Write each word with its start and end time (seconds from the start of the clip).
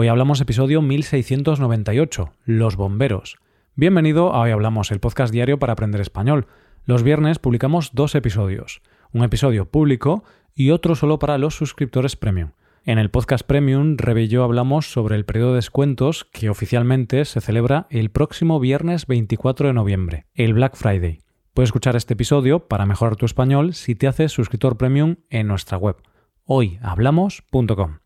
Hoy 0.00 0.06
hablamos 0.06 0.40
episodio 0.40 0.80
1698, 0.80 2.32
Los 2.44 2.76
bomberos. 2.76 3.36
Bienvenido 3.74 4.32
a 4.32 4.42
Hoy 4.42 4.52
Hablamos, 4.52 4.92
el 4.92 5.00
podcast 5.00 5.32
diario 5.32 5.58
para 5.58 5.72
aprender 5.72 6.00
español. 6.00 6.46
Los 6.84 7.02
viernes 7.02 7.40
publicamos 7.40 7.90
dos 7.94 8.14
episodios, 8.14 8.80
un 9.12 9.24
episodio 9.24 9.68
público 9.68 10.22
y 10.54 10.70
otro 10.70 10.94
solo 10.94 11.18
para 11.18 11.36
los 11.36 11.56
suscriptores 11.56 12.14
premium. 12.14 12.50
En 12.84 13.00
el 13.00 13.10
podcast 13.10 13.44
Premium, 13.44 13.96
Rebe 13.96 14.28
hablamos 14.40 14.92
sobre 14.92 15.16
el 15.16 15.24
periodo 15.24 15.48
de 15.48 15.56
descuentos 15.56 16.26
que 16.26 16.48
oficialmente 16.48 17.24
se 17.24 17.40
celebra 17.40 17.88
el 17.90 18.10
próximo 18.12 18.60
viernes 18.60 19.08
24 19.08 19.66
de 19.66 19.74
noviembre, 19.74 20.26
el 20.36 20.54
Black 20.54 20.76
Friday. 20.76 21.22
Puedes 21.54 21.70
escuchar 21.70 21.96
este 21.96 22.14
episodio 22.14 22.68
para 22.68 22.86
mejorar 22.86 23.16
tu 23.16 23.26
español 23.26 23.74
si 23.74 23.96
te 23.96 24.06
haces 24.06 24.30
suscriptor 24.30 24.76
premium 24.76 25.16
en 25.28 25.48
nuestra 25.48 25.76
web, 25.76 25.96
hoyhablamos.com. 26.44 27.98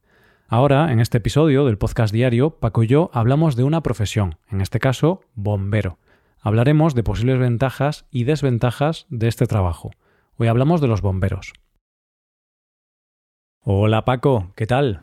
Ahora, 0.53 0.93
en 0.93 1.01
este 1.01 1.17
episodio 1.17 1.65
del 1.65 1.79
podcast 1.79 2.13
diario, 2.13 2.51
Paco 2.51 2.83
y 2.83 2.87
yo 2.87 3.11
hablamos 3.15 3.57
de 3.57 3.65
una 3.65 3.83
profesión, 3.83 4.37
en 4.51 4.61
este 4.61 4.81
caso, 4.81 5.23
bombero. 5.35 5.99
Hablaremos 6.43 6.95
de 6.95 7.03
posibles 7.03 7.39
ventajas 7.39 8.05
y 8.11 8.25
desventajas 8.25 9.07
de 9.09 9.29
este 9.29 9.47
trabajo. 9.47 9.93
Hoy 10.37 10.49
hablamos 10.49 10.83
de 10.83 10.89
los 10.89 11.01
bomberos. 11.01 11.55
Hola 13.63 14.05
Paco, 14.05 14.53
¿qué 14.55 14.67
tal? 14.67 15.01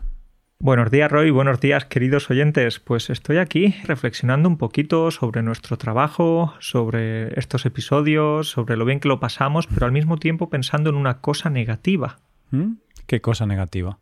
Buenos 0.59 0.91
días 0.91 1.11
Roy, 1.11 1.31
buenos 1.31 1.59
días 1.59 1.83
queridos 1.85 2.29
oyentes. 2.29 2.79
Pues 2.79 3.09
estoy 3.09 3.37
aquí 3.37 3.73
reflexionando 3.85 4.47
un 4.49 4.59
poquito 4.59 5.09
sobre 5.09 5.41
nuestro 5.41 5.77
trabajo, 5.77 6.53
sobre 6.59 7.39
estos 7.39 7.65
episodios, 7.65 8.51
sobre 8.51 8.77
lo 8.77 8.85
bien 8.85 8.99
que 8.99 9.07
lo 9.07 9.19
pasamos, 9.19 9.65
pero 9.65 9.87
al 9.87 9.93
mismo 9.93 10.17
tiempo 10.17 10.51
pensando 10.51 10.91
en 10.91 10.95
una 10.95 11.21
cosa 11.21 11.49
negativa. 11.49 12.19
¿Mm? 12.51 12.73
¿Qué 13.07 13.19
cosa 13.19 13.47
negativa? 13.47 13.97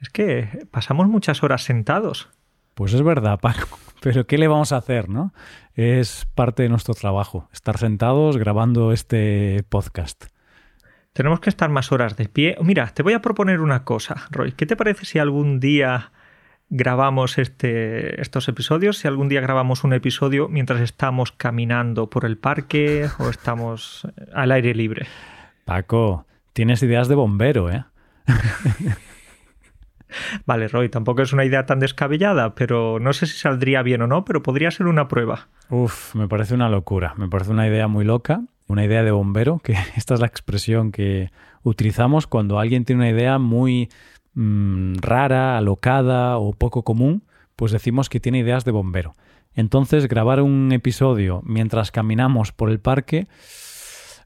Es 0.00 0.10
que 0.10 0.66
pasamos 0.70 1.08
muchas 1.08 1.42
horas 1.42 1.64
sentados. 1.64 2.28
Pues 2.74 2.94
es 2.94 3.02
verdad, 3.02 3.40
Paco. 3.40 3.78
Pero 4.00 4.26
¿qué 4.26 4.38
le 4.38 4.46
vamos 4.46 4.72
a 4.72 4.76
hacer, 4.76 5.08
no? 5.08 5.32
Es 5.74 6.26
parte 6.34 6.62
de 6.62 6.68
nuestro 6.68 6.94
trabajo, 6.94 7.48
estar 7.52 7.78
sentados 7.78 8.36
grabando 8.36 8.92
este 8.92 9.64
podcast. 9.68 10.26
Tenemos 11.12 11.40
que 11.40 11.50
estar 11.50 11.68
más 11.68 11.90
horas 11.90 12.16
de 12.16 12.28
pie. 12.28 12.56
Mira, 12.62 12.86
te 12.88 13.02
voy 13.02 13.14
a 13.14 13.20
proponer 13.20 13.60
una 13.60 13.82
cosa, 13.82 14.28
Roy. 14.30 14.52
¿Qué 14.52 14.66
te 14.66 14.76
parece 14.76 15.04
si 15.04 15.18
algún 15.18 15.58
día 15.58 16.12
grabamos 16.70 17.38
este, 17.38 18.20
estos 18.20 18.46
episodios? 18.46 18.98
Si 18.98 19.08
algún 19.08 19.28
día 19.28 19.40
grabamos 19.40 19.82
un 19.82 19.94
episodio 19.94 20.48
mientras 20.48 20.80
estamos 20.80 21.32
caminando 21.32 22.08
por 22.08 22.24
el 22.24 22.38
parque 22.38 23.08
o 23.18 23.30
estamos 23.30 24.06
al 24.32 24.52
aire 24.52 24.74
libre. 24.74 25.08
Paco, 25.64 26.24
tienes 26.52 26.84
ideas 26.84 27.08
de 27.08 27.16
bombero, 27.16 27.68
¿eh? 27.72 27.84
Vale, 30.46 30.68
Roy, 30.68 30.88
tampoco 30.88 31.22
es 31.22 31.32
una 31.32 31.44
idea 31.44 31.66
tan 31.66 31.80
descabellada, 31.80 32.54
pero 32.54 32.98
no 33.00 33.12
sé 33.12 33.26
si 33.26 33.38
saldría 33.38 33.82
bien 33.82 34.02
o 34.02 34.06
no, 34.06 34.24
pero 34.24 34.42
podría 34.42 34.70
ser 34.70 34.86
una 34.86 35.08
prueba. 35.08 35.48
Uf, 35.70 36.14
me 36.14 36.28
parece 36.28 36.54
una 36.54 36.68
locura, 36.68 37.14
me 37.16 37.28
parece 37.28 37.50
una 37.50 37.66
idea 37.66 37.88
muy 37.88 38.04
loca, 38.04 38.42
una 38.66 38.84
idea 38.84 39.02
de 39.02 39.10
bombero, 39.10 39.58
que 39.58 39.74
esta 39.96 40.14
es 40.14 40.20
la 40.20 40.26
expresión 40.26 40.92
que 40.92 41.30
utilizamos 41.62 42.26
cuando 42.26 42.58
alguien 42.58 42.84
tiene 42.84 43.02
una 43.02 43.10
idea 43.10 43.38
muy 43.38 43.88
mm, 44.34 44.96
rara, 45.00 45.58
alocada 45.58 46.38
o 46.38 46.52
poco 46.52 46.82
común, 46.84 47.24
pues 47.56 47.72
decimos 47.72 48.08
que 48.08 48.20
tiene 48.20 48.38
ideas 48.38 48.64
de 48.64 48.70
bombero. 48.70 49.14
Entonces, 49.54 50.06
grabar 50.06 50.40
un 50.40 50.70
episodio 50.72 51.42
mientras 51.44 51.90
caminamos 51.90 52.52
por 52.52 52.70
el 52.70 52.78
parque 52.78 53.26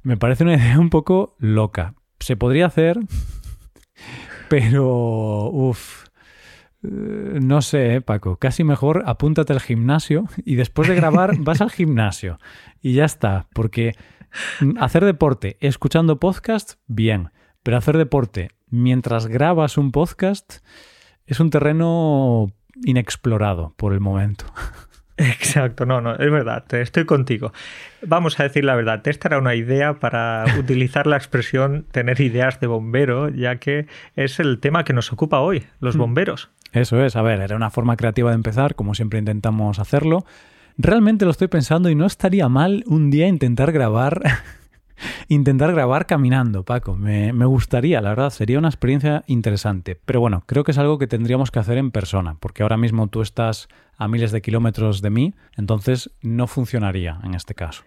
me 0.03 0.17
parece 0.17 0.45
una 0.45 0.55
idea 0.57 0.79
un 0.79 0.91
poco 0.91 1.37
loca. 1.39 1.95
Se 2.21 2.37
podría 2.37 2.67
hacer, 2.67 2.99
pero, 4.53 5.48
uff, 5.48 6.08
eh, 6.83 7.39
no 7.42 7.62
sé, 7.62 7.95
eh, 7.95 8.00
Paco, 8.03 8.36
casi 8.36 8.64
mejor 8.64 9.03
apúntate 9.06 9.55
al 9.55 9.62
gimnasio 9.62 10.27
y 10.45 10.56
después 10.56 10.89
de 10.89 10.95
grabar 10.95 11.36
vas 11.41 11.62
al 11.62 11.70
gimnasio 11.70 12.39
y 12.83 12.92
ya 12.92 13.06
está, 13.06 13.48
porque 13.55 13.95
hacer 14.78 15.06
deporte 15.06 15.56
escuchando 15.61 16.20
podcast, 16.20 16.74
bien, 16.86 17.30
pero 17.62 17.79
hacer 17.79 17.96
deporte 17.96 18.51
mientras 18.68 19.27
grabas 19.27 19.79
un 19.79 19.91
podcast 19.91 20.58
es 21.24 21.41
un 21.41 21.48
terreno 21.48 22.52
inexplorado 22.85 23.73
por 23.79 23.95
el 23.95 24.01
momento. 24.01 24.45
Exacto, 25.17 25.84
no, 25.86 26.00
no, 26.00 26.14
es 26.14 26.30
verdad, 26.30 26.64
estoy 26.74 27.05
contigo. 27.05 27.52
Vamos 28.06 28.40
a 28.40 28.45
decir 28.45 28.64
la 28.64 28.74
verdad, 28.74 29.06
esta 29.06 29.28
era 29.28 29.39
una 29.39 29.55
idea 29.55 29.95
para 29.95 30.45
utilizar 30.58 31.06
la 31.06 31.17
expresión 31.17 31.84
tener 31.92 32.20
ideas 32.20 32.61
de 32.61 32.67
bombero, 32.67 33.28
ya 33.28 33.56
que 33.56 33.86
es 34.17 34.40
el 34.40 34.58
tema 34.58 34.84
que 34.84 34.92
nos 34.92 35.12
ocupa 35.12 35.40
hoy, 35.40 35.64
los 35.80 35.96
mm. 35.96 35.98
bomberos. 35.98 36.50
Eso 36.73 37.05
es, 37.05 37.17
a 37.17 37.23
ver, 37.23 37.40
era 37.40 37.55
una 37.55 37.70
forma 37.70 37.96
creativa 37.96 38.30
de 38.30 38.36
empezar, 38.36 38.74
como 38.74 38.95
siempre 38.95 39.18
intentamos 39.18 39.78
hacerlo. 39.78 40.24
Realmente 40.78 41.27
lo 41.27 41.30
estoy 41.30 41.48
pensando 41.48 41.90
y 41.90 41.94
no 41.94 42.06
estaría 42.06 42.48
mal 42.48 42.83
un 42.86 43.11
día 43.11 43.29
intentar 43.29 43.73
grabar 43.73 44.23
intentar 45.29 45.73
grabar 45.73 46.07
caminando, 46.07 46.64
Paco. 46.64 46.96
Me, 46.96 47.33
me, 47.33 47.45
gustaría, 47.46 48.01
la 48.01 48.11
verdad, 48.11 48.30
sería 48.30 48.58
una 48.58 48.68
experiencia 48.68 49.24
interesante. 49.27 49.98
Pero 50.05 50.20
bueno, 50.20 50.45
creo 50.46 50.64
que 50.64 50.73
es 50.73 50.79
algo 50.79 50.98
que 50.98 51.07
tendríamos 51.07 51.51
que 51.51 51.58
hacer 51.58 51.79
en 51.79 51.90
persona, 51.90 52.36
porque 52.40 52.63
ahora 52.63 52.77
mismo 52.77 53.08
tú 53.08 53.23
estás 53.23 53.68
a 53.96 54.08
miles 54.08 54.33
de 54.33 54.42
kilómetros 54.42 55.02
de 55.02 55.11
mí, 55.11 55.35
entonces 55.57 56.11
no 56.23 56.46
funcionaría 56.46 57.20
en 57.24 57.35
este 57.35 57.55
caso. 57.55 57.85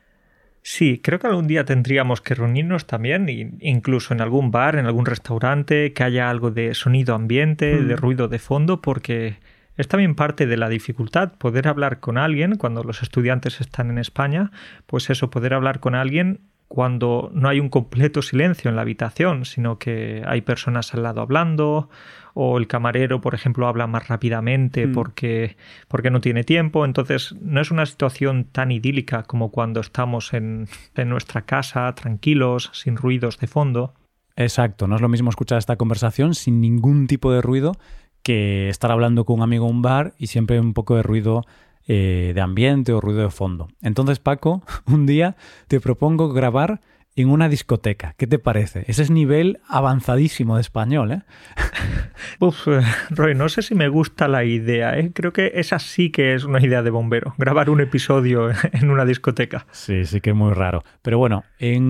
Sí, 0.68 1.00
creo 1.04 1.20
que 1.20 1.28
algún 1.28 1.46
día 1.46 1.64
tendríamos 1.64 2.22
que 2.22 2.34
reunirnos 2.34 2.88
también, 2.88 3.28
incluso 3.62 4.16
en 4.16 4.22
algún 4.22 4.50
bar, 4.50 4.78
en 4.78 4.88
algún 4.88 5.06
restaurante, 5.06 5.94
que 5.94 6.04
haya 6.04 6.28
algo 6.28 6.50
de 6.50 6.74
sonido 6.74 7.14
ambiente, 7.14 7.84
de 7.84 7.94
mm. 7.94 7.98
ruido 7.98 8.28
de 8.28 8.40
fondo, 8.40 8.82
porque 8.82 9.38
es 9.78 9.88
también 9.88 10.16
parte 10.16 10.48
de 10.48 10.58
la 10.58 10.68
dificultad 10.68 11.34
poder 11.34 11.68
hablar 11.68 12.00
con 12.00 12.18
alguien 12.18 12.56
cuando 12.56 12.84
los 12.84 13.04
estudiantes 13.04 13.62
están 13.62 13.92
en 13.92 14.00
España, 14.00 14.50
pues 14.88 15.12
eso, 15.12 15.30
poder 15.30 15.54
hablar 15.54 15.80
con 15.80 15.94
alguien 15.94 16.40
cuando 16.68 17.30
no 17.34 17.50
hay 17.50 17.60
un 17.60 17.70
completo 17.70 18.22
silencio 18.22 18.70
en 18.70 18.76
la 18.76 18.82
habitación, 18.82 19.46
sino 19.46 19.78
que 19.78 20.24
hay 20.26 20.42
personas 20.42 20.94
al 20.94 21.04
lado 21.04 21.22
hablando, 21.22 21.90
o 22.34 22.58
el 22.58 22.68
camarero, 22.68 23.22
por 23.22 23.34
ejemplo, 23.34 23.68
habla 23.68 23.88
más 23.88 24.08
rápidamente 24.08 24.88
hmm. 24.88 24.92
porque, 24.92 25.56
porque 25.88 26.12
no 26.12 26.20
tiene 26.20 26.44
tiempo. 26.44 26.84
Entonces, 26.84 27.34
no 27.42 27.62
es 27.62 27.72
una 27.72 27.86
situación 27.86 28.46
tan 28.46 28.72
idílica 28.72 29.24
como 29.24 29.52
cuando 29.52 29.80
estamos 29.80 30.34
en, 30.34 30.68
en 30.96 31.10
nuestra 31.10 31.44
casa, 31.44 31.94
tranquilos, 31.96 32.72
sin 32.74 32.98
ruidos 32.98 33.40
de 33.40 33.48
fondo. 33.48 33.94
Exacto, 34.36 34.88
no 34.88 34.96
es 34.96 35.02
lo 35.02 35.08
mismo 35.08 35.30
escuchar 35.30 35.58
esta 35.58 35.78
conversación 35.78 36.36
sin 36.36 36.60
ningún 36.60 37.08
tipo 37.08 37.32
de 37.32 37.42
ruido 37.42 37.78
que 38.22 38.70
estar 38.70 38.92
hablando 38.92 39.24
con 39.24 39.38
un 39.38 39.44
amigo 39.44 39.68
en 39.68 39.76
un 39.76 39.82
bar 39.82 40.14
y 40.18 40.28
siempre 40.28 40.60
un 40.60 40.74
poco 40.74 40.96
de 40.96 41.04
ruido 41.04 41.44
eh, 41.88 42.32
de 42.34 42.42
ambiente 42.42 42.94
o 42.94 43.02
ruido 43.02 43.22
de 43.22 43.30
fondo. 43.30 43.68
Entonces, 43.82 44.20
Paco, 44.20 44.64
un 44.88 45.06
día 45.06 45.36
te 45.68 45.80
propongo 45.80 46.34
grabar 46.34 46.82
en 47.16 47.30
una 47.30 47.48
discoteca. 47.48 48.14
¿Qué 48.18 48.28
te 48.28 48.40
parece? 48.40 48.84
Ese 48.88 49.04
es 49.04 49.10
nivel 49.10 49.60
avanzadísimo 49.68 50.56
de 50.56 50.62
español, 50.62 51.12
¿eh? 51.12 51.22
Uf, 52.40 52.68
eh, 52.68 52.82
Roy, 53.10 53.36
no 53.36 53.48
sé 53.50 53.62
si 53.62 53.74
me 53.74 53.88
gusta 53.88 54.28
la 54.28 54.44
idea, 54.44 54.98
¿eh? 54.98 55.12
Creo 55.14 55.32
que 55.32 55.54
esa 55.56 55.80
sí 55.80 56.10
que 56.10 56.34
es 56.34 56.44
una 56.44 56.60
idea 56.60 56.84
de 56.84 56.90
bombero, 56.90 57.34
grabar 57.38 57.70
un 57.70 57.82
episodio 57.82 58.50
en 58.74 58.90
una 58.90 59.06
discoteca. 59.06 59.66
Sí, 59.72 60.06
sí 60.06 60.22
que 60.22 60.32
es 60.32 60.36
muy 60.36 60.54
raro. 60.54 60.84
Pero 61.02 61.18
bueno, 61.18 61.44
en 61.58 61.84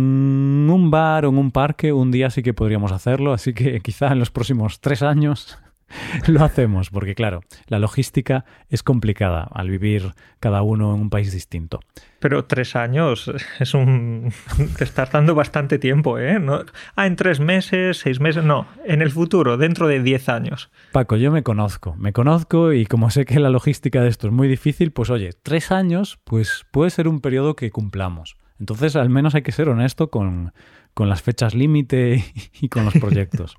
un 0.70 0.92
bar 0.92 1.26
o 1.26 1.30
en 1.30 1.38
un 1.38 1.52
parque 1.52 1.92
un 1.92 2.12
día 2.12 2.30
sí 2.30 2.44
que 2.44 2.54
podríamos 2.54 2.92
hacerlo, 2.92 3.34
así 3.34 3.54
que 3.54 3.80
quizá 3.80 4.12
en 4.12 4.20
los 4.20 4.30
próximos 4.30 4.80
tres 4.80 5.02
años 5.02 5.58
lo 6.28 6.44
hacemos, 6.44 6.90
porque 6.90 7.16
claro, 7.16 7.42
la 7.68 7.80
logística 7.80 8.46
es 8.70 8.84
complicada 8.84 9.48
al 9.52 9.70
vivir 9.70 10.14
cada 10.40 10.62
uno 10.62 10.94
en 10.96 11.02
un 11.02 11.10
país 11.10 11.32
distinto. 11.32 11.80
Pero 12.20 12.46
tres 12.46 12.76
años 12.76 13.32
es 13.60 13.74
un... 13.74 14.32
te 14.78 14.84
estás 14.84 15.12
dando 15.12 15.36
bastante 15.36 15.80
tiempo, 15.80 16.20
¿eh? 16.20 16.40
Ah, 16.96 17.08
en 17.08 17.16
tres 17.16 17.40
meses, 17.40 17.98
seis 18.00 18.20
meses, 18.20 18.44
no, 18.44 18.68
en 18.86 19.02
el 19.02 19.12
futuro, 19.12 19.58
dentro 19.58 19.88
de 19.88 20.02
diez 20.02 20.30
años. 20.30 20.70
Paco, 20.92 21.16
yo 21.18 21.32
me 21.32 21.44
conozco, 21.44 21.96
me 21.98 22.14
conozco 22.14 22.74
y 22.74 22.86
como 22.86 23.10
sé 23.10 23.26
que 23.26 23.40
la 23.40 23.50
logística 23.50 24.02
de 24.02 24.10
esto 24.10 24.28
es 24.28 24.34
muy 24.34 24.48
difícil, 24.48 24.92
pues 24.92 25.10
oye, 25.10 25.32
tres 25.44 25.72
años, 25.72 26.20
pues 26.24 26.66
puede 26.72 26.90
ser 26.90 27.08
un 27.08 27.22
periodo 27.22 27.56
que 27.56 27.72
cumplamos. 27.72 28.38
Entonces, 28.60 28.96
al 28.96 29.10
menos 29.10 29.36
hay 29.36 29.42
que 29.42 29.52
ser 29.52 29.68
honesto 29.68 30.10
con, 30.10 30.54
con 30.94 31.10
las 31.10 31.22
fechas 31.22 31.54
límite 31.54 32.24
y 32.62 32.70
con 32.70 32.86
los 32.86 32.94
proyectos. 32.94 33.58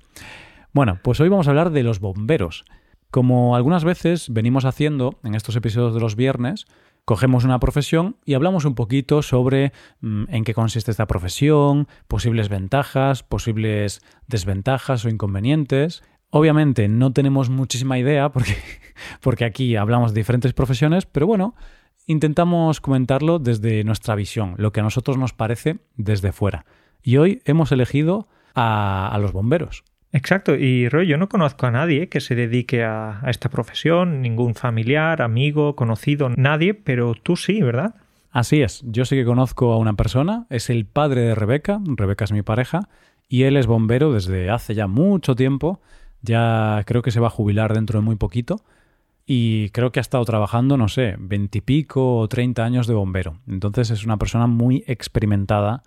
Bueno, 0.73 0.99
pues 1.01 1.19
hoy 1.19 1.29
vamos 1.29 1.47
a 1.47 1.51
hablar 1.51 1.71
de 1.71 1.83
los 1.83 1.99
bomberos. 1.99 2.65
Como 3.09 3.55
algunas 3.55 3.83
veces 3.83 4.29
venimos 4.29 4.65
haciendo 4.65 5.17
en 5.23 5.33
estos 5.33 5.55
episodios 5.55 5.93
de 5.93 6.01
los 6.01 6.15
viernes, 6.15 6.65
cogemos 7.05 7.45
una 7.45 7.59
profesión 7.59 8.17
y 8.25 8.33
hablamos 8.33 8.65
un 8.65 8.75
poquito 8.75 9.21
sobre 9.21 9.71
mm, 10.01 10.25
en 10.27 10.43
qué 10.43 10.53
consiste 10.53 10.91
esta 10.91 11.07
profesión, 11.07 11.87
posibles 12.09 12.49
ventajas, 12.49 13.23
posibles 13.23 14.01
desventajas 14.27 15.05
o 15.05 15.09
inconvenientes. 15.09 16.03
Obviamente 16.31 16.89
no 16.89 17.13
tenemos 17.13 17.49
muchísima 17.49 17.97
idea 17.97 18.29
porque, 18.33 18.57
porque 19.21 19.45
aquí 19.45 19.77
hablamos 19.77 20.13
de 20.13 20.19
diferentes 20.19 20.51
profesiones, 20.51 21.05
pero 21.05 21.27
bueno, 21.27 21.55
intentamos 22.07 22.81
comentarlo 22.81 23.39
desde 23.39 23.85
nuestra 23.85 24.15
visión, 24.15 24.55
lo 24.57 24.73
que 24.73 24.81
a 24.81 24.83
nosotros 24.83 25.17
nos 25.17 25.31
parece 25.31 25.79
desde 25.95 26.33
fuera. 26.33 26.65
Y 27.01 27.15
hoy 27.17 27.41
hemos 27.45 27.71
elegido 27.71 28.27
a, 28.53 29.07
a 29.07 29.17
los 29.17 29.31
bomberos. 29.31 29.85
Exacto, 30.17 30.55
y 30.55 30.89
Roy, 30.89 31.05
yo 31.05 31.17
no 31.17 31.29
conozco 31.29 31.67
a 31.67 31.71
nadie 31.71 32.09
que 32.09 32.21
se 32.21 32.33
dedique 32.33 32.83
a, 32.83 33.21
esta 33.27 33.49
profesión, 33.49 34.23
ningún 34.23 34.55
familiar, 34.55 35.21
amigo, 35.21 35.75
conocido, 35.75 36.29
nadie, 36.29 36.73
pero 36.73 37.13
tú 37.13 37.35
sí, 37.35 37.61
¿verdad? 37.61 37.93
Así 38.31 38.63
es, 38.63 38.81
yo 38.87 39.05
sí 39.05 39.15
que 39.15 39.25
conozco 39.25 39.73
a 39.73 39.77
una 39.77 39.93
persona, 39.93 40.47
es 40.49 40.71
el 40.71 40.87
padre 40.87 41.21
de 41.21 41.35
Rebeca, 41.35 41.79
Rebeca 41.85 42.25
es 42.25 42.31
mi 42.31 42.41
pareja, 42.41 42.89
y 43.29 43.43
él 43.43 43.57
es 43.57 43.67
bombero 43.67 44.11
desde 44.11 44.49
hace 44.49 44.73
ya 44.73 44.87
mucho 44.87 45.35
tiempo, 45.35 45.81
ya 46.23 46.81
creo 46.87 47.03
que 47.03 47.11
se 47.11 47.19
va 47.19 47.27
a 47.27 47.29
jubilar 47.29 47.75
dentro 47.75 47.99
de 47.99 48.03
muy 48.03 48.15
poquito, 48.15 48.61
y 49.23 49.69
creo 49.69 49.91
que 49.91 49.99
ha 49.99 50.01
estado 50.01 50.25
trabajando, 50.25 50.77
no 50.77 50.87
sé, 50.87 51.15
veintipico 51.19 52.17
o 52.17 52.27
treinta 52.27 52.65
años 52.65 52.87
de 52.87 52.95
bombero. 52.95 53.37
Entonces 53.47 53.91
es 53.91 54.03
una 54.03 54.17
persona 54.17 54.47
muy 54.47 54.83
experimentada 54.87 55.83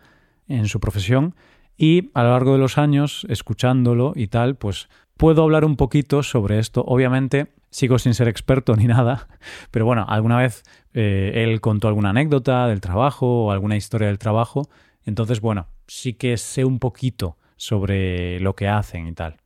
en 0.47 0.69
su 0.69 0.79
profesión 0.79 1.35
y 1.83 2.11
a 2.13 2.23
lo 2.23 2.33
largo 2.33 2.53
de 2.53 2.59
los 2.59 2.77
años, 2.77 3.27
escuchándolo 3.31 4.13
y 4.15 4.27
tal, 4.27 4.55
pues 4.55 4.91
puedo 5.17 5.43
hablar 5.43 5.65
un 5.65 5.77
poquito 5.77 6.23
sobre 6.23 6.59
esto. 6.59 6.85
Obviamente 6.87 7.55
sigo 7.71 7.99
sin 7.99 8.13
ser 8.13 8.29
experto 8.29 8.77
ni 8.77 8.85
nada, 8.87 9.29
pero 9.71 9.87
bueno, 9.87 10.05
alguna 10.07 10.37
vez 10.37 10.63
eh, 10.93 11.33
él 11.37 11.63
contó 11.63 11.89
alguna 11.89 12.11
anécdota 12.11 12.67
del 12.67 12.83
trabajo 12.83 13.47
o 13.47 13.51
alguna 13.51 13.77
historia 13.77 14.09
del 14.09 14.19
trabajo. 14.19 14.69
Entonces, 15.07 15.41
bueno, 15.41 15.69
sí 15.87 16.13
que 16.13 16.37
sé 16.37 16.67
un 16.67 16.81
poquito 16.81 17.39
sobre 17.57 18.41
lo 18.41 18.55
que 18.55 18.69
hacen 18.69 19.07
y 19.07 19.13
tal. 19.13 19.39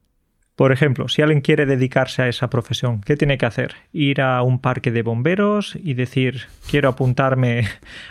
Por 0.56 0.70
ejemplo, 0.70 1.08
si 1.08 1.20
alguien 1.20 1.40
quiere 1.40 1.66
dedicarse 1.66 2.22
a 2.22 2.28
esa 2.28 2.48
profesión, 2.48 3.00
¿qué 3.00 3.16
tiene 3.16 3.38
que 3.38 3.46
hacer? 3.46 3.74
¿Ir 3.92 4.20
a 4.20 4.40
un 4.42 4.60
parque 4.60 4.92
de 4.92 5.02
bomberos 5.02 5.76
y 5.82 5.94
decir, 5.94 6.42
quiero 6.70 6.88
apuntarme 6.90 7.66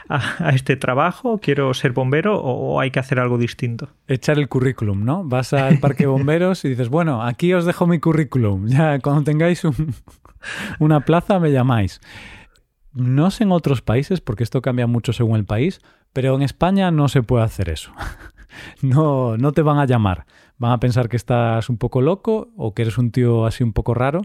a, 0.10 0.50
este 0.54 0.76
trabajo, 0.76 1.40
quiero 1.42 1.74
ser 1.74 1.94
bombero 1.94 2.36
o 2.36 2.82
hay 2.82 2.92
que 2.92 3.00
hacer 3.00 3.20
algo 3.20 3.38
distinto? 3.38 3.90
Echar 4.08 4.40
el 4.40 4.50
currículum, 4.50 5.06
¿no? 5.06 5.24
Vas 5.24 5.54
al 5.54 5.80
parque 5.80 6.04
de 6.04 6.08
bomberos 6.08 6.66
y 6.66 6.70
dices, 6.70 6.90
bueno, 6.90 7.24
aquí 7.24 7.54
os 7.54 7.64
dejo 7.64 7.88
mi 7.88 8.00
currículum, 8.00 8.68
ya 8.68 9.00
cuando 9.00 9.24
tengáis 9.24 9.64
una 10.80 11.00
plaza 11.00 11.40
me 11.40 11.52
llamáis. 11.52 12.02
No 12.92 13.32
sé 13.32 13.46
en 13.46 13.54
otros 13.54 13.82
países, 13.82 14.20
porque 14.20 14.44
esto 14.44 14.62
cambia 14.62 14.86
mucho 14.86 15.14
según 15.14 15.38
el 15.38 15.46
país, 15.46 15.80
pero 16.12 16.36
en 16.36 16.42
España 16.42 16.92
no 16.92 17.08
se 17.08 17.24
puede 17.24 17.46
hacer 17.46 17.70
eso. 17.70 17.94
No, 18.82 19.38
no 19.38 19.52
te 19.52 19.62
van 19.62 19.78
a 19.78 19.86
llamar 19.86 20.26
van 20.64 20.72
a 20.72 20.80
pensar 20.80 21.10
que 21.10 21.18
estás 21.18 21.70
un 21.70 21.78
poco 21.78 22.02
loco 22.02 22.52
o 22.56 22.74
que 22.74 22.84
eres 22.84 22.98
un 22.98 23.12
tío 23.12 23.46
así 23.46 23.64
un 23.64 23.74
poco 23.74 23.94
raro, 23.94 24.22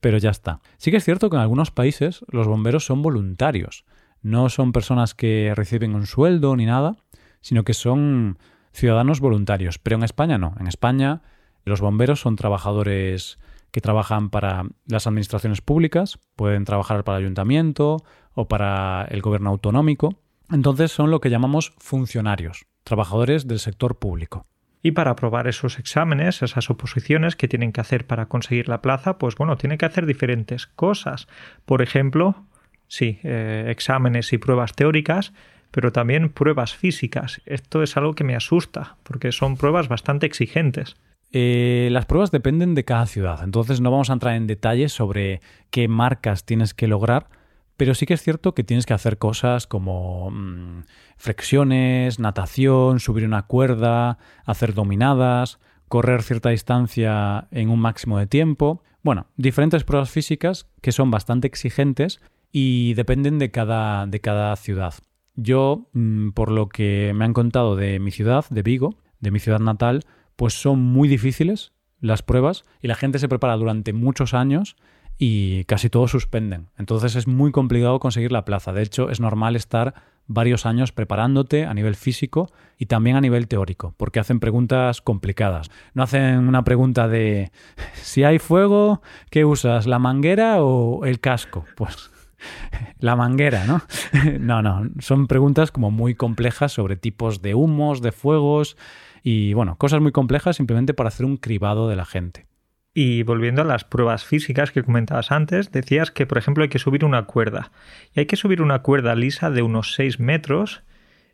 pero 0.00 0.16
ya 0.16 0.30
está. 0.30 0.60
Sí 0.78 0.90
que 0.90 0.96
es 0.96 1.04
cierto 1.04 1.28
que 1.28 1.36
en 1.36 1.42
algunos 1.42 1.70
países 1.70 2.24
los 2.28 2.46
bomberos 2.46 2.86
son 2.86 3.02
voluntarios, 3.02 3.84
no 4.22 4.48
son 4.48 4.72
personas 4.72 5.14
que 5.14 5.52
reciben 5.54 5.94
un 5.94 6.06
sueldo 6.06 6.56
ni 6.56 6.64
nada, 6.64 6.96
sino 7.42 7.64
que 7.64 7.74
son 7.74 8.38
ciudadanos 8.72 9.20
voluntarios. 9.20 9.78
Pero 9.78 9.96
en 9.96 10.04
España 10.04 10.38
no. 10.38 10.54
En 10.58 10.66
España 10.66 11.20
los 11.64 11.82
bomberos 11.82 12.20
son 12.20 12.36
trabajadores 12.36 13.38
que 13.70 13.82
trabajan 13.82 14.30
para 14.30 14.64
las 14.86 15.06
administraciones 15.06 15.60
públicas, 15.60 16.18
pueden 16.36 16.64
trabajar 16.64 17.04
para 17.04 17.18
el 17.18 17.24
ayuntamiento 17.24 17.98
o 18.34 18.48
para 18.48 19.06
el 19.10 19.20
gobierno 19.20 19.50
autonómico. 19.50 20.14
Entonces 20.50 20.90
son 20.90 21.10
lo 21.10 21.20
que 21.20 21.30
llamamos 21.30 21.74
funcionarios, 21.78 22.66
trabajadores 22.84 23.46
del 23.46 23.58
sector 23.58 23.98
público. 23.98 24.46
Y 24.82 24.92
para 24.92 25.12
aprobar 25.12 25.46
esos 25.46 25.78
exámenes, 25.78 26.42
esas 26.42 26.68
oposiciones 26.68 27.36
que 27.36 27.48
tienen 27.48 27.72
que 27.72 27.80
hacer 27.80 28.06
para 28.06 28.26
conseguir 28.26 28.68
la 28.68 28.82
plaza, 28.82 29.18
pues 29.18 29.36
bueno, 29.36 29.56
tienen 29.56 29.78
que 29.78 29.86
hacer 29.86 30.06
diferentes 30.06 30.66
cosas. 30.66 31.28
Por 31.64 31.82
ejemplo, 31.82 32.44
sí, 32.88 33.20
eh, 33.22 33.66
exámenes 33.68 34.32
y 34.32 34.38
pruebas 34.38 34.74
teóricas, 34.74 35.32
pero 35.70 35.92
también 35.92 36.30
pruebas 36.30 36.74
físicas. 36.74 37.40
Esto 37.46 37.82
es 37.82 37.96
algo 37.96 38.14
que 38.14 38.24
me 38.24 38.34
asusta, 38.34 38.96
porque 39.04 39.30
son 39.30 39.56
pruebas 39.56 39.88
bastante 39.88 40.26
exigentes. 40.26 40.96
Eh, 41.32 41.88
las 41.92 42.04
pruebas 42.04 42.30
dependen 42.30 42.74
de 42.74 42.84
cada 42.84 43.06
ciudad, 43.06 43.42
entonces 43.42 43.80
no 43.80 43.90
vamos 43.90 44.10
a 44.10 44.12
entrar 44.12 44.34
en 44.34 44.46
detalles 44.46 44.92
sobre 44.92 45.40
qué 45.70 45.88
marcas 45.88 46.44
tienes 46.44 46.74
que 46.74 46.88
lograr, 46.88 47.28
pero 47.76 47.94
sí 47.94 48.06
que 48.06 48.14
es 48.14 48.22
cierto 48.22 48.54
que 48.54 48.64
tienes 48.64 48.86
que 48.86 48.94
hacer 48.94 49.18
cosas 49.18 49.66
como 49.66 50.30
mm, 50.30 50.84
flexiones, 51.16 52.18
natación, 52.18 53.00
subir 53.00 53.24
una 53.24 53.42
cuerda, 53.42 54.18
hacer 54.44 54.74
dominadas, 54.74 55.58
correr 55.88 56.22
cierta 56.22 56.50
distancia 56.50 57.48
en 57.50 57.70
un 57.70 57.80
máximo 57.80 58.18
de 58.18 58.26
tiempo. 58.26 58.82
Bueno, 59.02 59.26
diferentes 59.36 59.84
pruebas 59.84 60.10
físicas 60.10 60.66
que 60.80 60.92
son 60.92 61.10
bastante 61.10 61.46
exigentes 61.46 62.20
y 62.52 62.94
dependen 62.94 63.38
de 63.38 63.50
cada, 63.50 64.06
de 64.06 64.20
cada 64.20 64.54
ciudad. 64.56 64.94
Yo, 65.34 65.88
mm, 65.92 66.30
por 66.30 66.50
lo 66.50 66.68
que 66.68 67.12
me 67.14 67.24
han 67.24 67.32
contado 67.32 67.76
de 67.76 67.98
mi 67.98 68.10
ciudad, 68.10 68.44
de 68.50 68.62
Vigo, 68.62 68.96
de 69.20 69.30
mi 69.30 69.38
ciudad 69.38 69.60
natal, 69.60 70.04
pues 70.36 70.54
son 70.54 70.80
muy 70.80 71.08
difíciles 71.08 71.72
las 72.00 72.22
pruebas 72.22 72.64
y 72.82 72.88
la 72.88 72.96
gente 72.96 73.18
se 73.18 73.28
prepara 73.28 73.56
durante 73.56 73.92
muchos 73.92 74.34
años 74.34 74.76
y 75.18 75.64
casi 75.64 75.88
todos 75.88 76.10
suspenden. 76.10 76.68
Entonces 76.78 77.16
es 77.16 77.26
muy 77.26 77.52
complicado 77.52 78.00
conseguir 78.00 78.32
la 78.32 78.44
plaza. 78.44 78.72
De 78.72 78.82
hecho, 78.82 79.10
es 79.10 79.20
normal 79.20 79.56
estar 79.56 79.94
varios 80.26 80.66
años 80.66 80.92
preparándote 80.92 81.66
a 81.66 81.74
nivel 81.74 81.94
físico 81.94 82.50
y 82.78 82.86
también 82.86 83.16
a 83.16 83.20
nivel 83.20 83.48
teórico, 83.48 83.94
porque 83.96 84.20
hacen 84.20 84.40
preguntas 84.40 85.00
complicadas. 85.00 85.70
No 85.94 86.02
hacen 86.02 86.48
una 86.48 86.64
pregunta 86.64 87.08
de 87.08 87.52
si 87.94 88.24
hay 88.24 88.38
fuego, 88.38 89.02
¿qué 89.30 89.44
usas? 89.44 89.86
¿La 89.86 89.98
manguera 89.98 90.62
o 90.62 91.04
el 91.04 91.20
casco? 91.20 91.64
Pues 91.76 92.10
la 92.98 93.16
manguera, 93.16 93.64
¿no? 93.64 93.82
No, 94.40 94.62
no, 94.62 94.88
son 94.98 95.26
preguntas 95.26 95.70
como 95.70 95.90
muy 95.90 96.14
complejas 96.14 96.72
sobre 96.72 96.96
tipos 96.96 97.42
de 97.42 97.54
humos, 97.54 98.02
de 98.02 98.12
fuegos 98.12 98.76
y 99.22 99.54
bueno, 99.54 99.76
cosas 99.76 100.00
muy 100.00 100.12
complejas 100.12 100.56
simplemente 100.56 100.94
para 100.94 101.08
hacer 101.08 101.26
un 101.26 101.36
cribado 101.36 101.88
de 101.88 101.96
la 101.96 102.04
gente. 102.04 102.46
Y 102.94 103.22
volviendo 103.22 103.62
a 103.62 103.64
las 103.64 103.84
pruebas 103.84 104.24
físicas 104.24 104.70
que 104.70 104.82
comentabas 104.82 105.32
antes, 105.32 105.72
decías 105.72 106.10
que, 106.10 106.26
por 106.26 106.36
ejemplo, 106.36 106.62
hay 106.62 106.68
que 106.68 106.78
subir 106.78 107.04
una 107.04 107.24
cuerda. 107.24 107.70
Y 108.14 108.20
hay 108.20 108.26
que 108.26 108.36
subir 108.36 108.60
una 108.60 108.80
cuerda 108.80 109.14
lisa 109.14 109.50
de 109.50 109.62
unos 109.62 109.94
6 109.94 110.20
metros. 110.20 110.82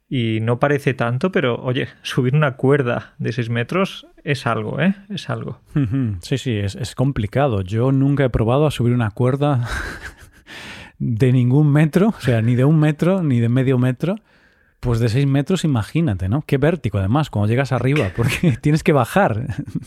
Y 0.09 0.39
no 0.41 0.59
parece 0.59 0.95
tanto, 0.95 1.33
pero 1.33 1.57
oye, 1.57 1.89
subir 2.03 2.35
una 2.35 2.53
cuerda 2.53 3.15
de 3.19 3.33
6 3.33 3.51
metros 3.51 4.07
es 4.23 4.47
algo, 4.47 4.81
¿eh? 4.81 4.95
Es 5.09 5.31
algo. 5.31 5.61
Sí, 6.23 6.39
sí, 6.39 6.57
es, 6.57 6.77
es 6.77 6.95
complicado. 6.95 7.63
Yo 7.63 7.91
nunca 7.91 8.25
he 8.25 8.31
probado 8.31 8.67
a 8.67 8.71
subir 8.71 8.95
una 8.95 9.11
cuerda 9.11 9.69
de 10.99 11.33
ningún 11.33 11.73
metro, 11.73 12.09
o 12.09 12.21
sea, 12.21 12.41
ni 12.41 12.55
de 12.55 12.65
un 12.65 12.79
metro, 12.79 13.23
ni 13.23 13.41
de 13.41 13.49
medio 13.49 13.79
metro. 13.79 14.17
Pues 14.81 15.01
de 15.01 15.09
6 15.09 15.27
metros, 15.27 15.65
imagínate, 15.65 16.29
¿no? 16.29 16.43
Qué 16.43 16.57
vértigo, 16.57 16.99
además, 16.99 17.31
cuando 17.31 17.49
llegas 17.49 17.73
arriba, 17.73 18.13
porque 18.17 18.57
tienes 18.61 18.83
que 18.85 18.93
bajar. 18.93 19.47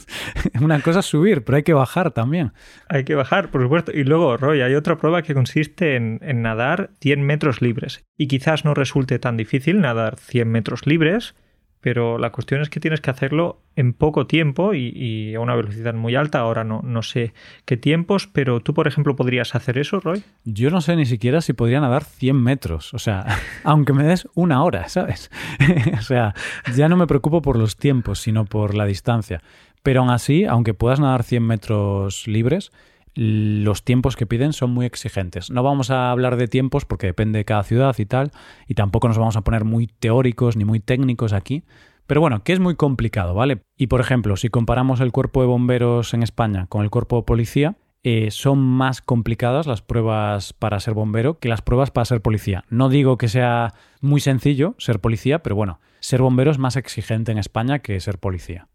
Una 0.62 0.82
cosa 0.82 1.00
es 1.00 1.06
subir, 1.06 1.44
pero 1.44 1.56
hay 1.56 1.64
que 1.64 1.74
bajar 1.74 2.12
también. 2.12 2.52
Hay 2.90 3.06
que 3.06 3.16
bajar, 3.16 3.52
por 3.52 3.64
supuesto. 3.64 3.92
Y 3.94 4.04
luego, 4.04 4.36
Roy, 4.36 4.62
hay 4.62 4.76
otra 4.76 4.98
prueba 4.98 5.22
que 5.22 5.34
consiste 5.34 5.96
en, 5.96 6.20
en 6.22 6.42
nadar 6.42 6.92
100 7.00 7.22
metros 7.22 7.62
libres. 7.62 8.04
Y 8.18 8.28
quizás 8.28 8.66
no 8.66 8.74
resulte 8.74 9.18
tan 9.18 9.38
difícil 9.38 9.80
nadar 9.80 10.18
100 10.20 10.50
metros 10.50 10.86
libres, 10.86 11.36
pero 11.82 12.20
la 12.20 12.32
cuestión 12.32 12.62
es 12.62 12.70
que 12.70 12.80
tienes 12.80 13.02
que 13.02 13.10
hacerlo 13.10 13.60
en 13.76 13.94
poco 13.94 14.28
tiempo 14.28 14.74
y, 14.74 15.34
a 15.34 15.40
una 15.40 15.56
velocidad 15.56 15.96
muy 15.96 16.16
alta. 16.16 16.40
Ahora 16.40 16.64
no, 16.64 16.82
no 16.84 17.02
sé 17.02 17.34
qué 17.66 17.76
tiempos, 17.76 18.28
pero 18.28 18.60
tú, 18.60 18.74
por 18.74 18.88
ejemplo, 18.88 19.16
podrías 19.16 19.56
hacer 19.56 19.80
eso, 19.80 20.00
Roy. 20.00 20.24
Yo 20.46 20.70
no 20.70 20.82
sé 20.82 20.96
ni 20.96 21.06
siquiera 21.06 21.42
si 21.42 21.54
podría 21.54 21.82
nadar 21.82 22.04
100 22.04 22.42
metros, 22.42 22.94
o 22.94 23.00
sea, 23.00 23.26
aunque 23.64 23.94
me 23.94 24.04
des 24.04 24.28
una 24.36 24.64
hora, 24.64 24.88
¿sabes? 24.90 25.32
o 25.98 26.02
sea, 26.02 26.36
ya 26.76 26.88
no 26.88 26.98
me 26.98 27.08
preocupo 27.08 27.42
por 27.42 27.58
los 27.58 27.76
tiempos, 27.76 28.20
sino 28.20 28.46
por 28.46 28.76
la 28.76 28.86
distancia. 28.86 29.42
Pero 29.84 30.02
aún 30.02 30.12
así, 30.12 30.46
aunque 30.46 30.76
puedas 30.76 31.00
nadar 31.00 31.24
100 31.24 31.44
metros 31.44 32.28
libres, 32.28 32.72
los 33.14 33.84
tiempos 33.84 34.16
que 34.16 34.26
piden 34.26 34.54
son 34.54 34.72
muy 34.72 34.86
exigentes. 34.86 35.52
No 35.52 35.64
vamos 35.64 35.92
a 35.92 36.12
hablar 36.12 36.38
de 36.38 36.48
tiempos 36.48 36.86
porque 36.86 37.08
depende 37.08 37.40
de 37.40 37.46
cada 37.46 37.64
ciudad 37.64 37.96
y 37.98 38.06
tal, 38.06 38.32
y 38.68 38.76
tampoco 38.76 39.08
nos 39.08 39.18
vamos 39.18 39.36
a 39.36 39.42
poner 39.42 39.66
muy 39.66 39.88
teóricos 39.88 40.56
ni 40.56 40.66
muy 40.66 40.80
técnicos 40.80 41.34
aquí. 41.34 41.64
Pero 42.08 42.20
bueno, 42.20 42.44
que 42.44 42.54
es 42.54 42.60
muy 42.60 42.76
complicado, 42.76 43.34
¿vale? 43.34 43.62
Y 43.78 43.88
por 43.88 44.02
ejemplo, 44.02 44.36
si 44.36 44.50
comparamos 44.50 45.00
el 45.00 45.12
cuerpo 45.12 45.42
de 45.42 45.48
bomberos 45.48 46.14
en 46.14 46.24
España 46.24 46.66
con 46.68 46.84
el 46.84 46.90
cuerpo 46.90 47.18
de 47.18 47.24
policía, 47.24 47.78
eh, 48.04 48.32
son 48.32 48.60
más 48.60 49.02
complicadas 49.02 49.68
las 49.68 49.84
pruebas 49.84 50.54
para 50.54 50.80
ser 50.80 50.96
bombero 50.96 51.38
que 51.38 51.50
las 51.50 51.62
pruebas 51.62 51.92
para 51.92 52.06
ser 52.06 52.22
policía. 52.22 52.66
No 52.70 52.90
digo 52.90 53.18
que 53.18 53.28
sea 53.28 53.76
muy 54.02 54.20
sencillo 54.20 54.76
ser 54.80 55.00
policía, 55.00 55.44
pero 55.44 55.56
bueno, 55.56 55.80
ser 56.00 56.22
bombero 56.22 56.50
es 56.50 56.58
más 56.58 56.78
exigente 56.78 57.32
en 57.32 57.38
España 57.38 57.80
que 57.80 58.00
ser 58.00 58.18
policía. 58.18 58.68